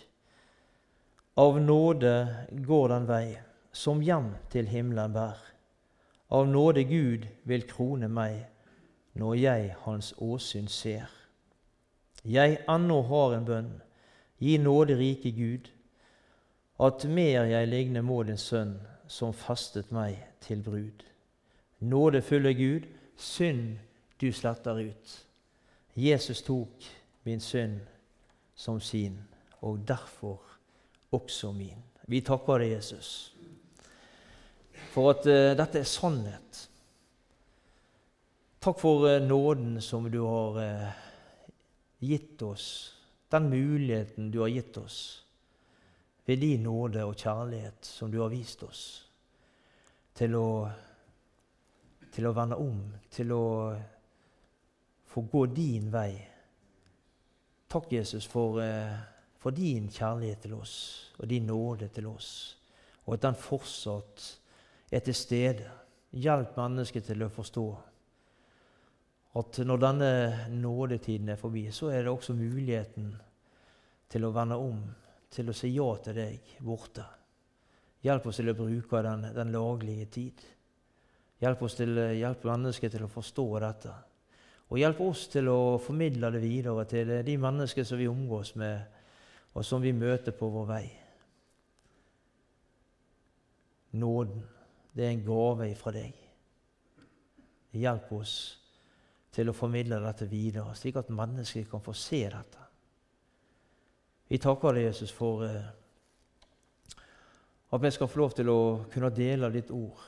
Av 1.38 1.58
nåde 1.60 2.14
går 2.66 2.88
den 2.94 3.06
vei 3.10 3.26
som 3.74 4.02
hjem 4.02 4.32
til 4.54 4.70
himmelen 4.70 5.14
bær. 5.14 5.38
Av 6.30 6.46
nåde 6.46 6.86
Gud 6.86 7.26
vil 7.42 7.66
krone 7.66 8.08
meg 8.08 8.46
når 9.18 9.34
jeg 9.38 9.74
Hans 9.82 10.12
åsyn 10.18 10.70
ser. 10.70 11.10
Jeg 12.24 12.60
ennå 12.70 13.02
har 13.10 13.34
en 13.34 13.46
bønn, 13.46 13.70
gi 14.38 14.56
nåde 14.58 14.96
rike 14.98 15.30
Gud, 15.34 15.68
at 16.80 17.04
mer 17.06 17.44
jeg 17.50 17.68
ligner 17.68 18.02
må 18.02 18.22
din 18.22 18.38
Sønn, 18.40 18.78
som 19.08 19.32
fastet 19.32 19.92
meg 19.92 20.18
til 20.40 20.62
brud. 20.62 21.04
Nådefulle 21.80 22.54
Gud, 22.54 22.88
synd 23.16 23.76
du 24.20 24.32
sletter 24.32 24.80
ut. 24.88 25.18
Jesus 25.96 26.42
tok 26.42 26.88
min 27.24 27.40
synd 27.40 27.80
som 28.54 28.80
sin, 28.80 29.18
og 29.60 29.88
derfor 29.88 30.40
også 31.12 31.52
min. 31.52 31.82
Vi 32.06 32.20
takker 32.20 32.58
deg, 32.58 32.76
Jesus 32.76 33.34
for 34.94 35.10
at 35.14 35.26
uh, 35.26 35.54
dette 35.58 35.82
er 35.82 35.88
sannhet. 35.88 36.60
Takk 38.62 38.78
for 38.80 39.08
uh, 39.08 39.18
nåden 39.22 39.80
som 39.82 40.06
du 40.10 40.20
har 40.22 40.60
uh, 40.60 40.92
gitt 42.04 42.42
oss, 42.46 42.66
den 43.32 43.50
muligheten 43.50 44.30
du 44.30 44.40
har 44.44 44.52
gitt 44.52 44.76
oss 44.78 45.23
ved 46.26 46.40
din 46.40 46.62
nåde 46.62 47.04
og 47.04 47.16
kjærlighet 47.16 47.84
som 47.86 48.10
du 48.10 48.20
har 48.20 48.32
vist 48.32 48.62
oss, 48.64 48.84
til 50.14 50.36
å, 50.38 50.48
til 52.14 52.26
å 52.26 52.32
vende 52.36 52.56
om, 52.60 52.78
til 53.10 53.32
å 53.34 53.46
få 55.10 55.24
gå 55.30 55.46
din 55.54 55.90
vei. 55.92 56.12
Takk, 57.68 57.92
Jesus, 57.92 58.26
for, 58.30 58.60
for 59.42 59.54
din 59.54 59.90
kjærlighet 59.90 60.46
til 60.46 60.54
oss 60.56 60.76
og 61.18 61.28
din 61.30 61.46
nåde 61.50 61.88
til 61.88 62.06
oss. 62.06 62.56
og 63.06 63.14
at 63.14 63.22
den 63.22 63.34
fortsatt 63.34 64.40
er 64.90 65.00
til 65.04 65.14
stede. 65.14 65.70
Hjelp 66.14 66.56
mennesket 66.56 67.04
til 67.04 67.22
å 67.26 67.28
forstå 67.28 67.66
at 69.34 69.58
når 69.66 69.80
denne 69.82 70.10
nådetiden 70.54 71.28
er 71.28 71.36
forbi, 71.36 71.66
så 71.70 71.90
er 71.90 72.02
det 72.02 72.12
også 72.12 72.36
muligheten 72.38 73.14
til 74.08 74.24
å 74.24 74.30
vende 74.30 74.56
om, 74.56 74.78
til 75.34 75.50
å 75.50 75.56
si 75.56 75.72
ja 75.74 75.86
til 76.04 76.16
deg 76.16 76.56
borte. 76.64 77.04
Hjelp 78.04 78.26
oss 78.28 78.40
til 78.40 78.52
å 78.52 78.56
bruke 78.58 79.00
den, 79.04 79.28
den 79.34 79.52
laglige 79.54 80.06
tid. 80.12 80.42
Hjelp, 81.40 81.62
oss 81.66 81.76
til, 81.76 81.98
hjelp 82.16 82.44
mennesket 82.46 82.92
til 82.94 83.06
å 83.06 83.10
forstå 83.10 83.46
dette. 83.64 83.94
Og 84.70 84.80
hjelp 84.80 85.00
oss 85.04 85.26
til 85.32 85.48
å 85.52 85.76
formidle 85.82 86.30
det 86.32 86.42
videre 86.42 86.84
til 86.88 87.12
de 87.26 87.36
mennesker 87.40 87.86
som 87.86 88.00
vi 88.00 88.08
omgås 88.08 88.54
med, 88.60 88.84
og 89.54 89.64
som 89.66 89.82
vi 89.82 89.92
møter 89.96 90.36
på 90.36 90.48
vår 90.50 90.68
vei. 90.68 90.84
Nåden, 94.00 94.42
det 94.94 95.06
er 95.06 95.12
en 95.14 95.24
gave 95.26 95.68
fra 95.78 95.92
deg. 95.94 96.20
Hjelp 97.74 98.12
oss 98.14 98.34
til 99.34 99.50
å 99.50 99.56
formidle 99.56 100.00
dette 100.02 100.28
videre, 100.30 100.74
slik 100.78 100.98
at 101.00 101.12
mennesker 101.14 101.66
kan 101.70 101.82
få 101.82 101.94
se 101.98 102.22
dette. 102.30 102.63
Vi 104.34 104.38
takker 104.42 104.74
deg, 104.74 104.88
Jesus, 104.88 105.12
for 105.14 105.44
eh, 105.46 105.66
at 107.70 107.82
vi 107.82 107.90
skal 107.94 108.08
få 108.10 108.18
lov 108.18 108.32
til 108.34 108.48
å 108.50 108.62
kunne 108.90 109.12
dele 109.14 109.46
ditt 109.54 109.70
ord 109.70 110.00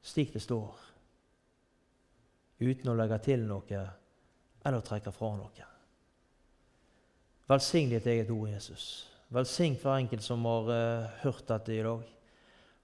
slik 0.00 0.32
det 0.32 0.40
står, 0.40 0.70
uten 2.64 2.88
å 2.88 2.94
legge 2.96 3.18
til 3.26 3.44
noe 3.44 3.82
eller 4.64 4.86
trekke 4.88 5.12
fra 5.12 5.30
noe. 5.36 5.68
Velsign 7.52 7.92
ditt 7.92 8.08
eget 8.08 8.32
ord, 8.32 8.48
Jesus. 8.54 8.88
Velsign 9.36 9.76
hver 9.84 9.98
enkelt 9.98 10.24
som 10.24 10.48
har 10.48 10.72
uh, 10.72 11.12
hørt 11.26 11.44
dette 11.52 11.76
i 11.76 11.84
dag. 11.84 12.08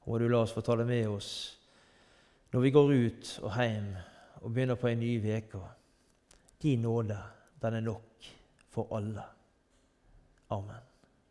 Og 0.05 0.21
du 0.21 0.29
la 0.29 0.45
oss 0.45 0.53
få 0.53 0.61
ta 0.61 0.77
det 0.77 0.89
med 0.93 1.09
oss 1.09 1.33
når 2.53 2.69
vi 2.69 2.77
går 2.77 2.97
ut 3.09 3.35
og 3.41 3.57
hjem 3.57 3.93
og 4.45 4.53
begynner 4.53 4.85
på 4.85 4.93
en 4.93 5.01
ny 5.01 5.17
uke. 5.33 5.67
Din 6.61 6.85
nåde, 6.85 7.25
den 7.65 7.81
er 7.81 7.89
nok 7.89 8.33
for 8.69 8.93
alle. 9.01 9.31
Amen. 10.51 10.90